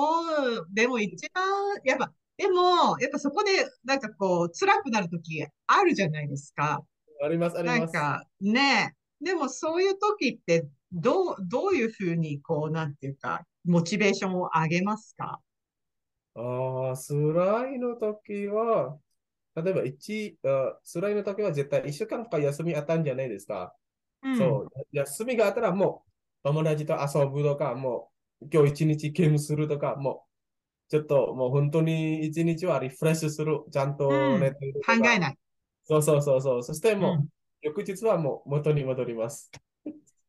[0.61, 0.67] う。
[0.73, 1.43] でも一番、
[1.85, 3.51] やっぱでも、やっぱそこで、
[3.83, 6.85] なんかこう、辛くなるときあるじゃないですか。
[7.21, 7.79] あります、あります。
[7.79, 8.95] なんか、ね。
[9.21, 15.41] でもそういう時って、どう、どういうふうに、こう、なんていうか、モチベーションを上げますか？
[16.35, 18.97] ああ、辛いの時は、
[19.55, 23.75] 例えば一、あ辛いの時は絶対一週間か休みあったんじゃないですか。
[24.23, 24.69] うん、そう。
[24.93, 26.08] 休みがあったらもう
[26.43, 28.09] 友達と遊ぶとか、も
[28.41, 33.59] う今日一日ゲームするとか、もうちょっともう本当に一日はリフレッシュする。
[33.71, 35.37] ちゃんと寝てる、うん、考えない。
[35.85, 36.63] そうそうそうそう。
[36.63, 37.27] そしてもう、うん、
[37.61, 39.51] 翌日はもう元に戻ります。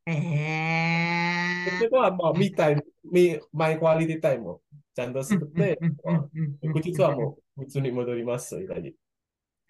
[0.07, 1.79] ええー。
[1.79, 4.61] それはもう、ミタイム、ミ、マイクワリティタイムを
[4.94, 5.79] ちゃんとすって、
[6.62, 8.94] 翌日はもう普通に戻ります、みたいに。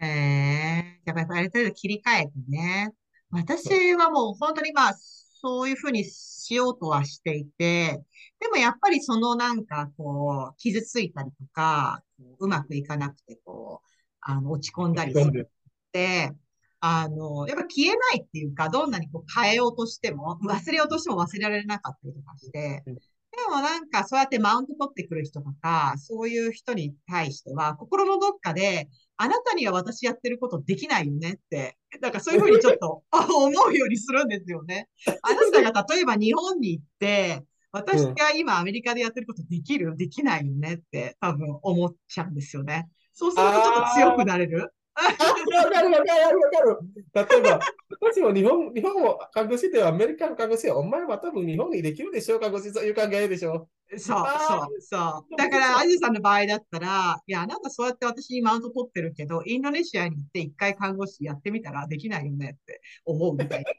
[0.00, 1.08] ええー。
[1.08, 2.90] やっぱりある程度切り替えてね。
[3.30, 4.94] 私はもう本当にまあ、
[5.40, 8.02] そういうふうにしようとはしていて、
[8.38, 12.02] でもやっぱりそのなんかこう、傷ついたりとか、
[12.38, 13.88] うまくいかなくてこう、
[14.20, 16.32] あの、落ち込んだりするって、
[16.80, 22.82] あの、やっぱ消えないっていうか、どんなにこう変えようとしても、忘れようとしても忘れられなかったりとかして、
[23.32, 34.88] でもなんかそうやってマウント取ってくる人とか、そういう人に対しては、心のどっかで、あなたには私やってることできないよねって、なんかそういうふうにちょっと 思うようにするんですよね。
[35.22, 39.96] あなたが例えば日本に行って、私が今アメリカでやってることできる？
[39.96, 42.88] できないよねって多分思っちゃうんですよね。
[43.12, 44.72] そうするとちょっと強くなれる？
[45.00, 47.40] わかるわかるわかる。
[47.42, 47.60] 例えば、
[48.00, 53.68] 私も日本、日本を看護師でアメリカの看護師は、お前は多分日本にできるでしょう、看護師そういう考えでしょ。
[53.96, 55.36] そう、そう、そう。
[55.36, 63.70] だから、アジさんの場合だったら、いや、あなたそうやって私にマウント取ってるけど、インドネシアに行って一回看護師やってみたらできないよねって思うみたいな。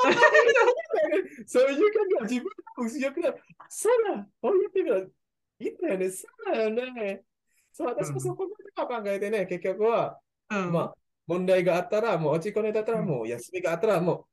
[1.46, 2.44] そういう感じは自分
[2.78, 3.42] の強くなる。
[3.68, 5.12] そうだ、こう言ってみる
[5.60, 7.22] いいんだよね、そうだよね。
[7.72, 10.18] そう、私もそこまで考えてね、結局は、
[10.50, 10.94] うん、まあ、
[11.26, 14.24] 問題があったら、もう落ち込んでたら、もう休みがあったら、もう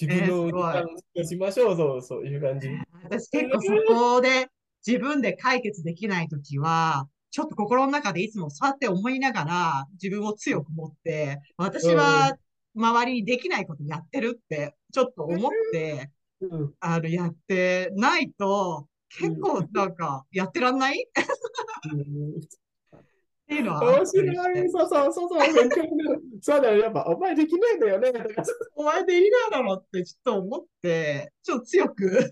[0.00, 2.68] 自分の時間をしましょう、そう、そういう感じ。
[3.04, 4.48] 私結構そこで
[4.86, 12.36] 自分で解決できないときは、ちょっと心の中でいつもそうやって思いながら自分を強く持って、私は
[12.74, 18.86] 周りにできないことやってるってちょっと思って、うん、あの、やってないと、
[19.18, 21.08] 結構なんか、やってらんない、
[23.48, 23.80] っていうのは。
[23.80, 24.70] 面白い。
[24.70, 25.40] そうそうそうそう。
[26.42, 26.82] そうだよ。
[26.82, 28.12] やっぱ、お前できないんだよね。
[28.76, 32.30] お前できないだろってちょっと思って、ちょっと強く。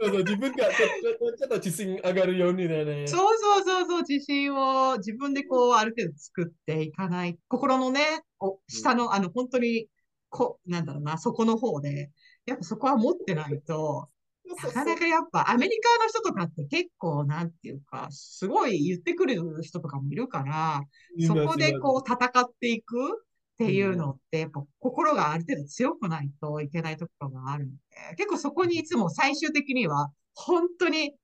[0.00, 0.72] そうそう、自分がちょっ
[1.18, 3.06] とちょっと自信上がるようにだよね。
[3.06, 7.36] そうそうそうそう、自信を自分でこう、ある程度作っていかない。
[7.48, 9.86] 心のね、お下の、あの、本当に、
[10.30, 12.10] こ、なんだろうな、そこの方で、
[12.46, 14.08] やっぱそこは持ってないと、
[14.56, 20.82] なかなかやっぱアメリカの人とかって結構なんていうか、すごい言ってくる人とかもいるから、
[21.26, 22.20] そこでこう戦っ
[22.60, 23.00] ていくっ
[23.58, 27.76] ていうのって、やっぱ心がある程度強くないといけないところがあるんで、
[28.16, 31.14] 結構そこにいつも最終的には、本当に、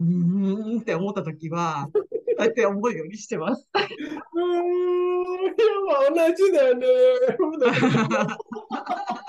[0.00, 2.00] うーんって思った時は、こ
[2.38, 3.66] うやって思うようにしてます。
[3.74, 3.84] うーん、
[5.44, 5.54] いや、
[6.28, 6.86] 同じだよね。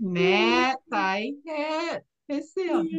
[0.00, 2.90] ねえ、大変ですよね。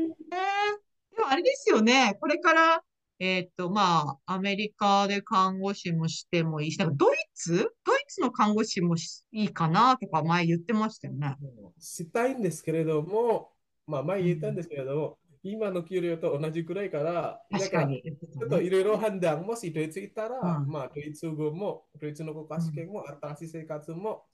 [1.16, 2.84] でもあれですよね、これから、
[3.18, 7.74] えっ、と、まあ、アメリカで看護師もしてもいいし、なんかドイツ？
[7.86, 8.96] ドイツの看護師も
[9.32, 9.96] いいかな？
[9.96, 11.38] とか前言ってましたよね。
[11.80, 13.52] したいんですけれども、
[13.88, 18.04] まあ前言ったんですけれども、うん、今の給料と同じくらいから、確かに。
[18.04, 24.26] ちょっといろいろ判断、もしドイツ行ったら、うん、まあドイツ語も、ドイツの国家試験も、新しい生活も、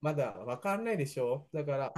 [0.00, 1.48] まだわかんないでしょ？
[1.52, 1.56] う。
[1.56, 1.92] だから、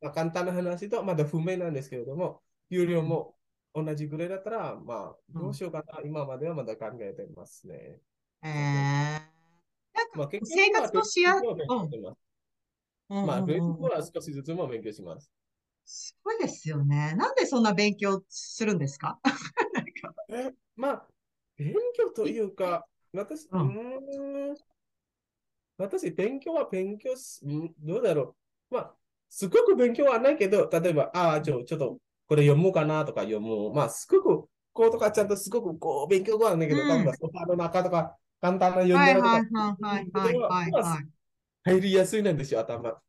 [0.00, 3.34] まあ、簡単な話と、まだ不明なんですけれども、給料も
[3.74, 8.00] 同じぐらいだったら、まあ、どうしようかな、今まではまだ考えてますね。
[8.42, 9.36] ええ
[10.14, 12.16] まあ、生活のしや、うん。
[13.22, 15.30] まあ、勉強は少しずつも勉強します。
[15.84, 17.14] すごいですよね。
[17.16, 19.18] なんでそんな勉強するんですか？
[20.30, 21.08] え、まあ、
[21.56, 24.56] 勉強というか、私、うん、ん
[25.78, 27.40] 私、勉強は勉強す、
[27.78, 28.36] どうだろ
[28.70, 28.74] う。
[28.74, 28.94] まあ、
[29.28, 31.98] すごく勉強はないけど、例えば、ああ、ちょ、ちょっと、
[32.28, 33.74] これ読もうかなとか読もう。
[33.74, 39.36] まあ、すごく、こうとかちゃんとすごくこう勉強はないけど、うん、例えばソファの中とか、簡単な読んでるとか、
[39.80, 41.08] はいはいはいはい。
[41.64, 43.00] 入りやすいなんですよ、頭。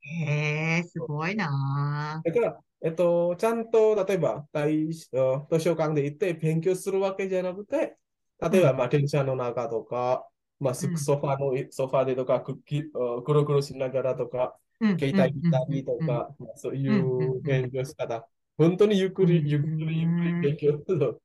[0.00, 2.20] へえ、すごいな。
[2.24, 7.96] だから、えっと、ちゃんと、例えば、大図書館で行って勉強するわけじゃなくて、
[8.40, 10.26] 例えば、まあ、電車の中とか、
[10.62, 14.56] まあ、ソファの、ソファでとか、くきくるくるしながらとか、
[14.98, 18.26] 携帯見たりとか、そういう勉強し方。
[18.56, 21.20] 本当にゆっくり、ゆっくり、ゆっくり勉強する。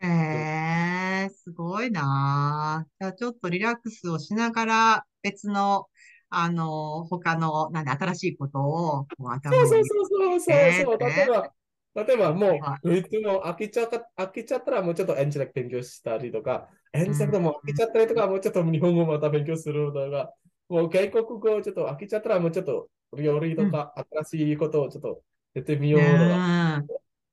[0.00, 2.86] ええー、すごいな。
[3.00, 5.86] じゃあちょっとリラックスをしながら別の、
[6.28, 10.98] あの、他の、なんで、新しいことをこうそうそうそうそうそう。
[10.98, 11.52] 例えば、
[11.94, 13.88] 例えばもう、いつも飽きちゃ
[14.18, 20.34] 飽きちゃったらもうちょっとエンジェラ勉強したりとか、エンジェラも飽きちゃったりとか、もうちょっと日本語また勉強するとか、
[20.68, 25.22] もう外国語ちょっと飽きちゃったらもうちょっと料理とか、新しいことをちょっと
[25.54, 26.02] やってみよう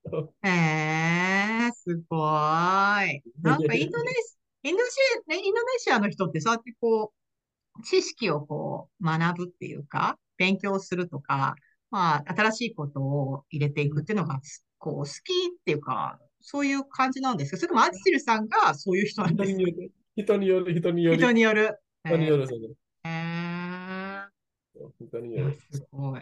[0.09, 0.47] とか。
[0.47, 3.23] へえー、すごい。
[3.41, 4.97] なんかインドネシインドネシ
[5.27, 7.11] ア、インドネシアの人ってそうやってこ
[7.79, 11.55] う、知識をこう学ぶっていうか、勉強するとか、
[11.91, 14.39] まあ、新しいことを入れていくっていうのが、
[14.77, 19.59] こう、好きっていうか、そういう感じなんですけど、それともアツシルさんがそういう人なんですか
[20.15, 21.17] 人による、人による。
[21.17, 21.79] 人による。
[22.05, 24.27] 人による、ー。
[25.05, 25.57] 人による。
[25.69, 26.21] すごい。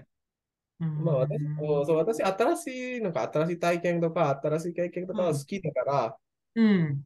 [0.79, 1.37] まあ私、
[1.85, 6.17] そう私、新しいのか、新しい体験とか、新しい経験とか好きだから、
[6.55, 7.05] うん。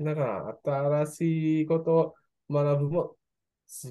[0.00, 2.14] だから、新しいことを
[2.50, 3.16] 学ぶも好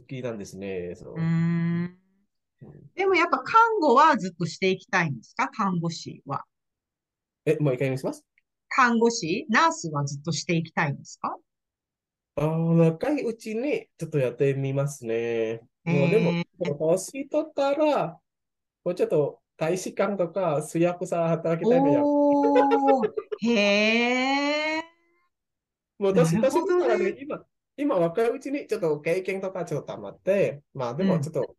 [0.08, 0.96] きなんですね。
[0.96, 2.09] そううん
[2.96, 5.50] でもやっぱ看護はずっとしていきたいんですか？
[5.50, 6.44] 看護師は。
[7.46, 8.26] え、もう一回見せます
[8.68, 11.36] 看護師、ナースはずっとしていきたいんですか？
[12.36, 15.62] あ若いうちにちょっとやってみますね。
[15.84, 16.44] もうでも、
[16.78, 18.20] 年取ったら、
[18.84, 23.02] もうちょっと大使館とか主役さ働きたいのよ。
[23.42, 24.84] へえ。
[25.98, 27.44] もう年、年取ったらね、今、
[27.76, 31.56] 今若いうちにちょっと経験とかちょっと溜まって、まあでもちょっと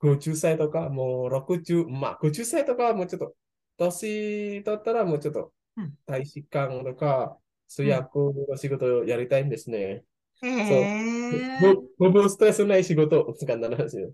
[0.00, 3.34] 50歳とか、もう60、まあ50歳とかはもうちょっと、
[3.78, 5.52] 年取ったらもうちょっと
[6.06, 7.36] 大使館とか、
[7.68, 8.16] 主役
[8.48, 10.04] の仕事をやりたいんですね。
[10.42, 11.58] へえ。
[11.60, 11.84] そう。
[11.98, 14.10] ほぼストレスない仕事を掴んだんですよ。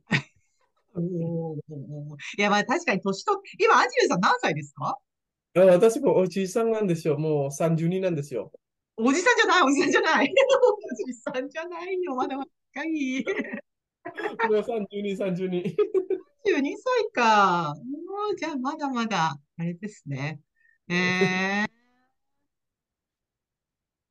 [2.39, 4.97] いや、まあ確かに年と、今、アジュさん何歳ですか？
[5.55, 7.19] あ私もおじさんなんですよ。
[7.19, 8.53] もう32なんですよ。
[8.97, 10.33] おじさんじゃない、おじさんじゃない。
[10.33, 12.49] おじさんじゃないよ、まだ若
[12.85, 13.25] い。
[14.49, 15.77] もう32、32。
[16.45, 17.75] 32歳か。
[17.75, 20.41] もう、じゃあまだまだ、あれですね。
[20.89, 21.73] えー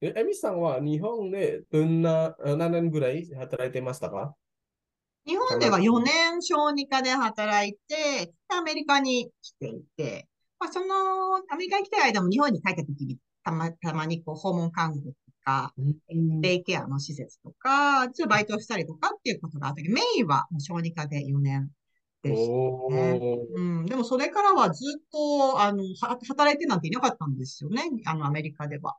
[0.01, 4.35] え、エミさんは日本でどんな、何年ぐらい働いてましたか？
[5.27, 10.27] 日本では4年小児科で働いて、アメリカに来ていて、
[10.59, 15.13] まあ、その、アメリカに来てる間も日本に帰った時にたま、たまにこう訪問看護と
[15.43, 15.73] か、
[16.41, 21.69] デイケアの施設とか、ちょっとバイトしたりとかっていうことがあったけど、メインは小児科で4年
[22.23, 22.47] でし
[22.89, 23.19] たね。
[23.55, 27.83] うん、でもそれからはずっと、あの、働いてなんていなかったんですよね。
[28.05, 28.95] あの、アメリカでは。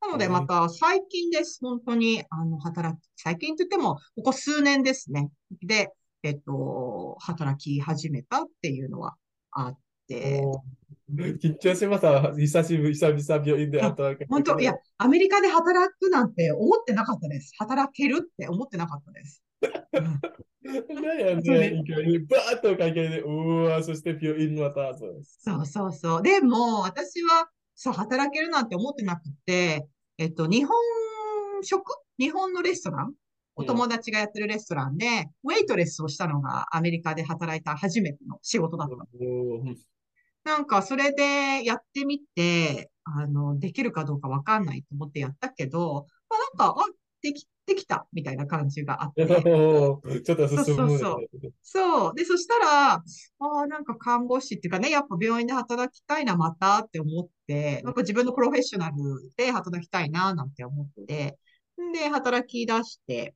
[0.00, 1.58] なので、また最近です。
[1.60, 5.30] 本当に、あの、働き、最近といっても、ここ数年ですね。
[5.62, 9.16] で、えっと、働き始めたっていうのは
[9.50, 9.87] あって。
[10.08, 12.34] 緊張しました。
[12.34, 14.26] 久しぶり、久々病院で働く。
[14.28, 17.52] 本当、いや、アメリカで働くなんて思ってなかったです。
[17.58, 19.42] 働けるって思ってなかったです。
[19.62, 20.20] なん
[21.18, 24.96] やね、バーッと会計で、うわ、そして病院また。
[24.98, 26.22] そうそうそう。
[26.22, 29.86] でも、私は、そう、働けるなんて思ってなくて、
[30.18, 30.76] えっと、日本
[31.62, 31.82] 食？
[32.18, 33.14] 日本のレストラン？
[33.56, 35.06] お友達がやってるレストランで、
[35.42, 38.94] ウェイトレスをしたのがアメリカで働いた初めての仕事だった。
[40.48, 46.84] なんか、それでやってみて、あの、できるかどうかわかんないと思ってやったけど、まあ、なんか、あ、
[47.20, 49.26] できできたみたいな感じがあって。
[49.28, 50.64] ちょっと進む。
[50.64, 51.52] そうそうそう。
[51.62, 52.14] そう。
[52.14, 53.02] で、そしたら、あ
[53.40, 58.96] あ、なんか看護師っていうかね、やっぱ病院で働きたいな、またって思って、なんか自分のプロフェッショナル
[59.36, 61.38] で働きたいな、なんて思って、
[61.92, 63.34] で、働き出して、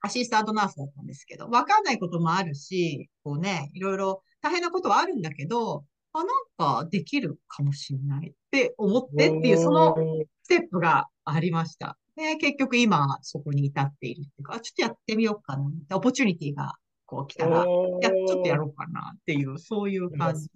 [0.00, 5.84] アシスタントナースだったんですけど、わかんないこともあるし、こうね、いろいろ大変なことはあるんだけど、
[6.20, 9.94] あ、なんかできるかもしれないって思ってっていう、その
[10.42, 11.98] ステップがありました。
[12.16, 15.96] で、結局今そこに至っているっていうか、あ、ちょっとやってみようかな。
[15.96, 20.48] オポチュニティがこう来たら、や、ちょっとやろうかなっていう、そういう感じ。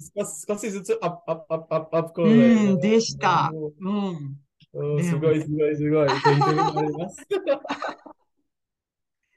[0.46, 3.52] 少しずつアップアップアップアップアップうん、でした。
[3.52, 4.38] うん。
[4.72, 6.08] すごいすごいすごい。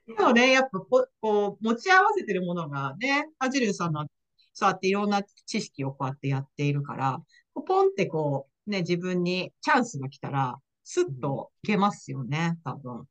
[0.06, 4.06] でもね、やっぱここう持ち合わせてるものがね、アジジルさんの
[4.54, 7.20] そうやっていろんな知識をこうやってやっているから、
[7.54, 13.04] ポンってこうね、自分にチャンスが来たら、スッといけますよね、多分。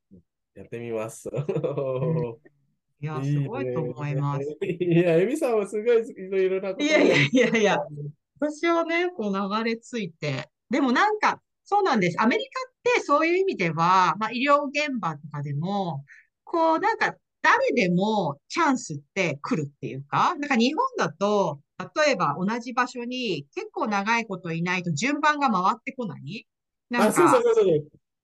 [0.54, 1.30] やってみます。
[1.32, 2.36] うん
[3.00, 4.56] いや、すごいと思います。
[4.80, 6.84] いや、エミさんはすごいいろいろなこと。
[6.84, 7.78] いやいやいやいや、
[8.40, 12.20] 私はね、こう流れ着いて、でもなんか、そうなんです。
[12.20, 12.60] アメリカ
[12.92, 16.04] ってそういう意味では、まあ医療現場とかでも、
[16.44, 17.14] こうなんか
[17.44, 21.60] 誰でもチャンスって来るっていうか、なんか日本だと、
[21.94, 26.46] 例えば同じ場所に結構長いこといないと順番が回ってこない？
[26.88, 27.42] なんか、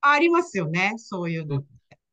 [0.01, 1.63] ありますよね、そういうの。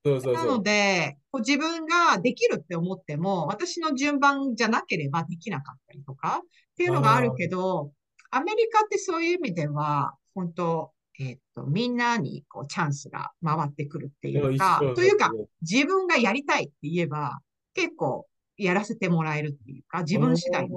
[0.06, 0.46] そうそうそう。
[0.46, 7.92] なので、こう自分ができるって思っても、私の順番じゃなければできなかったりとかっていうのがあるけど、
[8.32, 17.40] アメリカってそういう意味では、本当えっと、みんなにこうチャンスが回ってくるっていうか、というか、自分がやりたいって言えば、
[17.74, 20.68] 結構やらせてもらえるっていうか、自分次第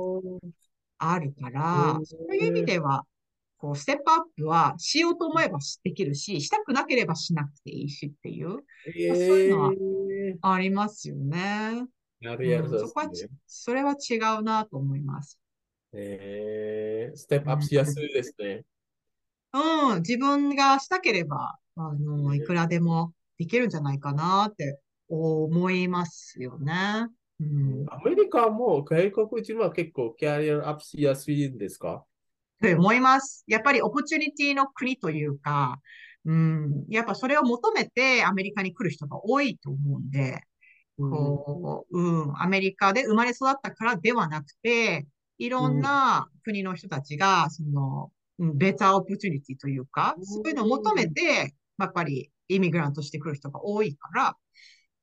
[0.98, 3.04] あるから、そういう意味では、
[3.58, 9.62] こう、ステップアップはしようと思えばできるし、したくなければしなくていいしっていう、えー、そういうの
[10.40, 11.86] はありますよね。
[12.20, 13.10] やるやる、うん、そこは、
[13.46, 15.38] それは違うなと思います。
[15.92, 18.62] えー、ステップアップしやすいですね。
[19.52, 27.08] うん、自分がしたければ、あの、いくらでもできるんじゃないかなって思いますよね。
[27.40, 32.04] うん、アメリカも外国人は結構キャリアアップしやすいんですか？
[32.62, 33.44] と思います。
[33.46, 35.80] やっぱりオポチュニティの国というか、
[36.26, 40.42] うん、やっぱそれを求めてアメリカに来る人が多いと思うんで、
[40.98, 45.06] こう、うん、アメリカで生まれ育ったからではなくて、
[45.38, 48.10] いろんな国の人たちが、その、
[48.40, 54.36] ベターオプチュニティというか、そういうのを求めて、やっぱりイミグラントしてくる人が多いから、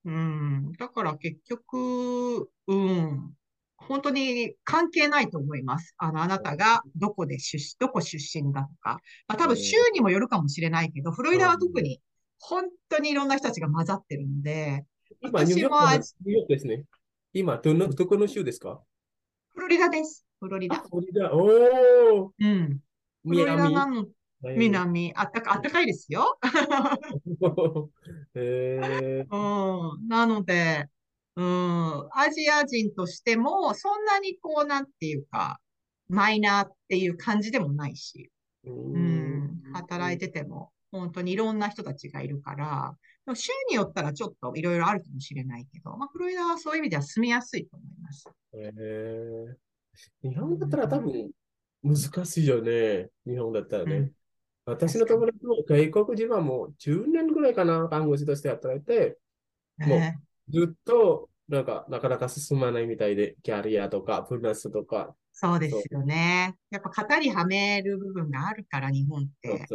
[0.05, 3.33] うん、だから結局、うん、
[3.77, 5.93] 本当に関係ないと思います。
[5.97, 8.99] あの、あなたがどこで出身、どこ出身だとか。
[9.27, 12.01] まあ、多分州にもよるかもしれないけど、フロリダは特に
[12.39, 14.85] 本当にいろんな人たちが混ざってるんで、
[15.21, 16.01] 今、ニューヨー
[16.45, 16.85] クですね。
[17.33, 18.81] 今、どの、どこの州ですか？
[19.49, 20.25] フロリダです。
[20.39, 20.77] フロリダ。
[20.77, 21.33] フロリダ。
[21.33, 22.33] おお。
[22.39, 22.79] うん。
[23.27, 24.07] 南。
[24.43, 26.37] 南、あったか、あったかいですよ。
[28.35, 30.87] えー、うん、なので、
[31.35, 35.59] うん、アジア人としても、そんなにこう、なんていうか、
[36.07, 38.31] マイナーっていう感じでもないし、
[38.63, 42.95] うん、働いてても、本当にいろんな人たちがいるから、
[43.35, 48.25] 州によったらちょっといろいろあるかもしれないけど、まあ、フロリダはそういう意味では住みやすいと思います。
[48.53, 51.31] えー、日本だったら多分
[51.87, 53.09] 難しいよね。
[53.25, 53.95] 日本だったらね。
[53.95, 54.13] うん、
[54.65, 59.17] 私の友達も外国人はもう10年ぐらいかな、看護師として働いて、
[59.77, 59.99] もう
[60.51, 65.15] ずっとなんかなかなか進まないみたいで、キャリアとか、プラスとか。
[65.31, 66.55] そうですよね。
[66.71, 69.67] やっぱ型にはめる部分があるから、日本って。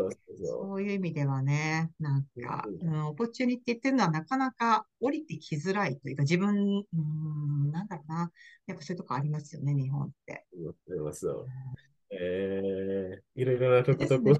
[0.44, 8.30] そういう意味ではね、なんか、うん、オポチュニティっていうのはなかなか降りてきづらいというか、自分、うん、なんだろうな。
[8.66, 10.44] やっぱそういうとこありますよね、日本って。
[10.90, 11.46] ありますよ。
[12.14, 14.34] えー、いろいろなとことこ。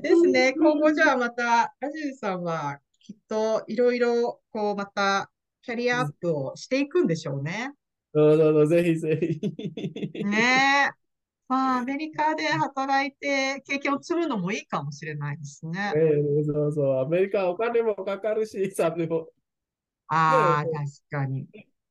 [0.00, 0.52] ですね。
[0.58, 5.30] 今後じゃあまた、ラジルさんはきっといろいろ、こう、また、
[5.62, 7.72] キャリアアップをしていくんでしょうね。
[8.14, 10.24] そうそうそう、ぜひぜひ。
[10.24, 11.02] ねえ。
[11.48, 15.92] まあ、アメリカで働いて経験を積むのもいいかもしれないですね。
[15.94, 19.28] えー、そうそう、アメリカお金もかかるし、さ、でも。
[20.08, 20.74] ああ、確
[21.10, 21.46] かに。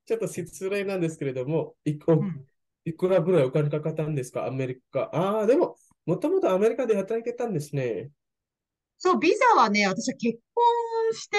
[0.05, 2.45] ちょっと失礼なんですけれども、一個、うん、
[2.85, 4.45] いくらぐらいお金かかったんですか？
[4.45, 5.09] アメリカ。
[5.13, 5.75] ああ、でも、
[6.05, 8.09] もともとアメリカで働いてたんですね。
[8.97, 10.63] そう、ビザはね、私は結婚
[11.13, 11.37] して、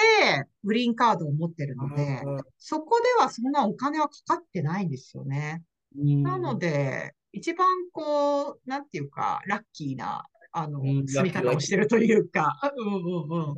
[0.65, 2.21] グリーンカードを持ってるので、
[2.59, 5.63] そこではそんなお金はかかってないんですよね。
[5.95, 13.55] なので、一番こう、なんていうか、ラッキーな、あの、住み方をしてるというか、うんうんうん。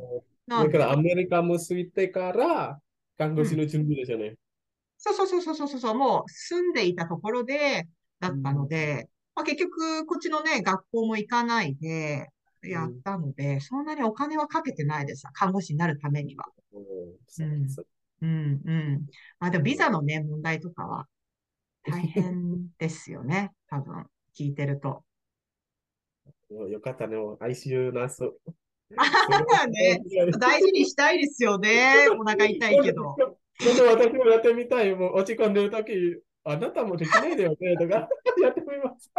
[0.47, 2.79] だからアメリカも過ぎてから、
[3.17, 4.35] 看護師の準備ですよね。
[5.13, 7.87] そうそうそうそうそうそう、もう住んでいたところで、
[8.19, 12.29] だったので、まあ、結局、こっちのね、学校も行かないで、
[12.63, 15.27] やったので、そんなにお金はかけてないです。
[15.33, 16.45] 看護師になるためには。
[16.73, 17.67] うん、
[18.21, 19.05] うん、うん。
[19.39, 21.07] まあでもビザのね、問題とかは、
[21.83, 23.51] 大変ですよね。
[23.69, 25.03] 多分、聞いてると。
[26.49, 28.21] よかったね、ICU ナース。
[29.69, 30.01] ね、
[30.39, 32.07] 大事にしたいですよね。
[32.09, 33.15] お腹痛いけど。
[33.59, 34.93] ちょっと私もやってみたい。
[34.95, 35.91] もう落ち込んでるとき、
[36.43, 38.07] あなたもできないだよねとか
[38.41, 39.11] やってみます。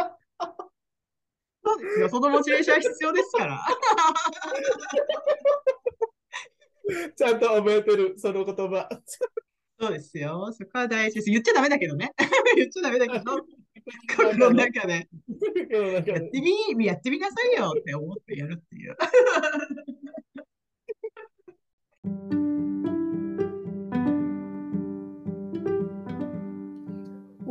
[1.63, 2.09] そうですよ。
[2.09, 3.59] そのモチベーションは必要ですから。
[7.17, 8.87] ちゃんと覚えてる、その言葉。
[9.79, 10.51] そうですよ。
[10.53, 11.29] そこは大事です。
[11.29, 12.11] 言っちゃダメだけどね。
[12.55, 13.45] 言っちゃダメだけど、
[14.09, 14.93] 心の中で。
[14.93, 18.97] やってみ、やってみなさいよって思ってやるっていう。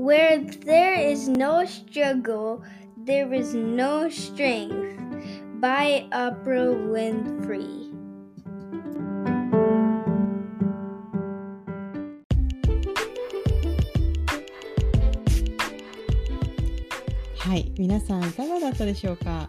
[0.07, 2.63] Where there is no struggle,
[2.97, 5.03] there is no strength.
[5.59, 7.91] By Oprah Winfrey.
[17.37, 19.49] はい皆さんいかがだったでしょうか、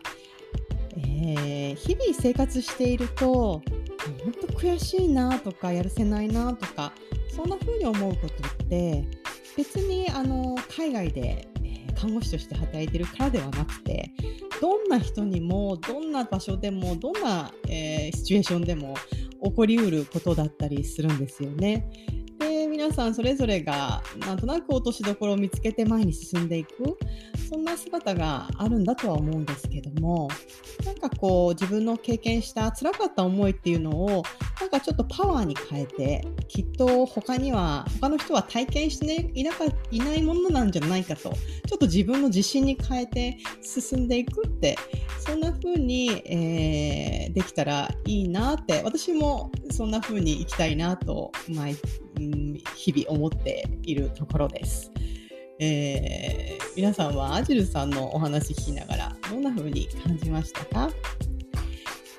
[0.97, 3.61] えー、日々生活していると
[4.23, 6.93] 本当悔しいなとかやるせないなとか
[7.29, 9.05] そんな風に思うことって
[9.57, 11.47] 別にあの海外で
[11.99, 14.11] 看護師として働いてるからではなくて
[14.61, 18.95] どんな人にもどんな場所でもどんな、えー、シチュエーションでも
[19.43, 21.89] 起こりうることだったりするんですよね。
[22.39, 26.97] で皆さんそれぞれがなんとなく落としどころを見つけて前に進んでいく
[27.47, 30.27] そんな姿があるんだとは思うんですけども
[30.85, 34.23] なんかこう自分の経験した辛かった思いっていうのを
[34.59, 41.31] なんかちょっとパワーに変えてきっと他には他の人は体験して、ね、いなかいないものなんじゃないかとちょ
[41.75, 44.77] っと自分の自信に変えて進んでいくって
[45.19, 51.75] そんな風に、えー、できたらいいなって私もそんな風にいきたいなと毎
[52.17, 54.91] 日々思っているところです。
[55.59, 60.91] えー、皆さんはアジルさんのお話聞きながらどんな風に感じましたか、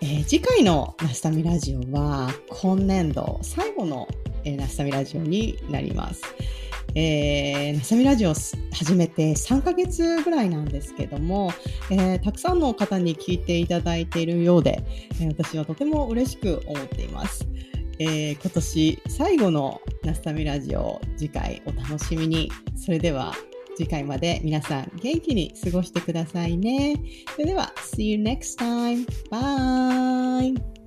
[0.01, 4.09] えー、次回のナスタミラジオは今年度最後の、
[4.45, 6.23] えー、ナスタミラジオになります。
[6.95, 11.53] えー、ナスタミラジオ始めて3ヶ月ぐらいなんですけども、
[11.91, 14.83] えー、たくさんの方に聞いていただいているようで、
[15.21, 17.47] えー、私はとても嬉しく思っています。
[18.01, 22.51] えー、今年最後のナスタミラジオ次回お楽しみに。
[22.77, 23.35] それでは
[23.77, 26.97] 次回まで皆さん元気に過ごしてくださいね。
[27.35, 29.07] それでは See you next time.
[29.31, 30.78] Bye!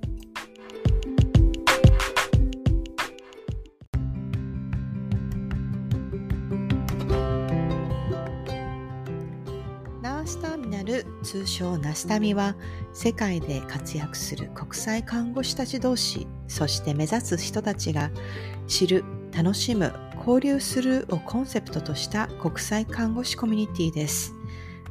[10.32, 12.56] スタミナル通称ナスタミは
[12.94, 18.10] 世界で活躍する国際看護師たち同士そして目指す人たちが
[18.66, 24.34] 知る楽しむ交流するをコンセプトとした国際看護師コミュニティです。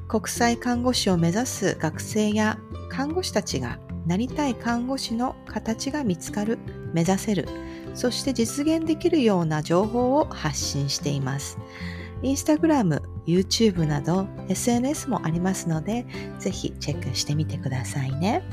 [0.07, 6.59] 国際看護師を目指す学生や看護師たちがなりたい看護師の形が見つかる
[6.93, 7.47] 目指せる。
[7.95, 11.57] そして実現できるような情報を発信しています。
[12.23, 16.05] インスタグラム、YouTube など SNS もありますので、
[16.39, 18.43] ぜひチェックしてみてくださいね。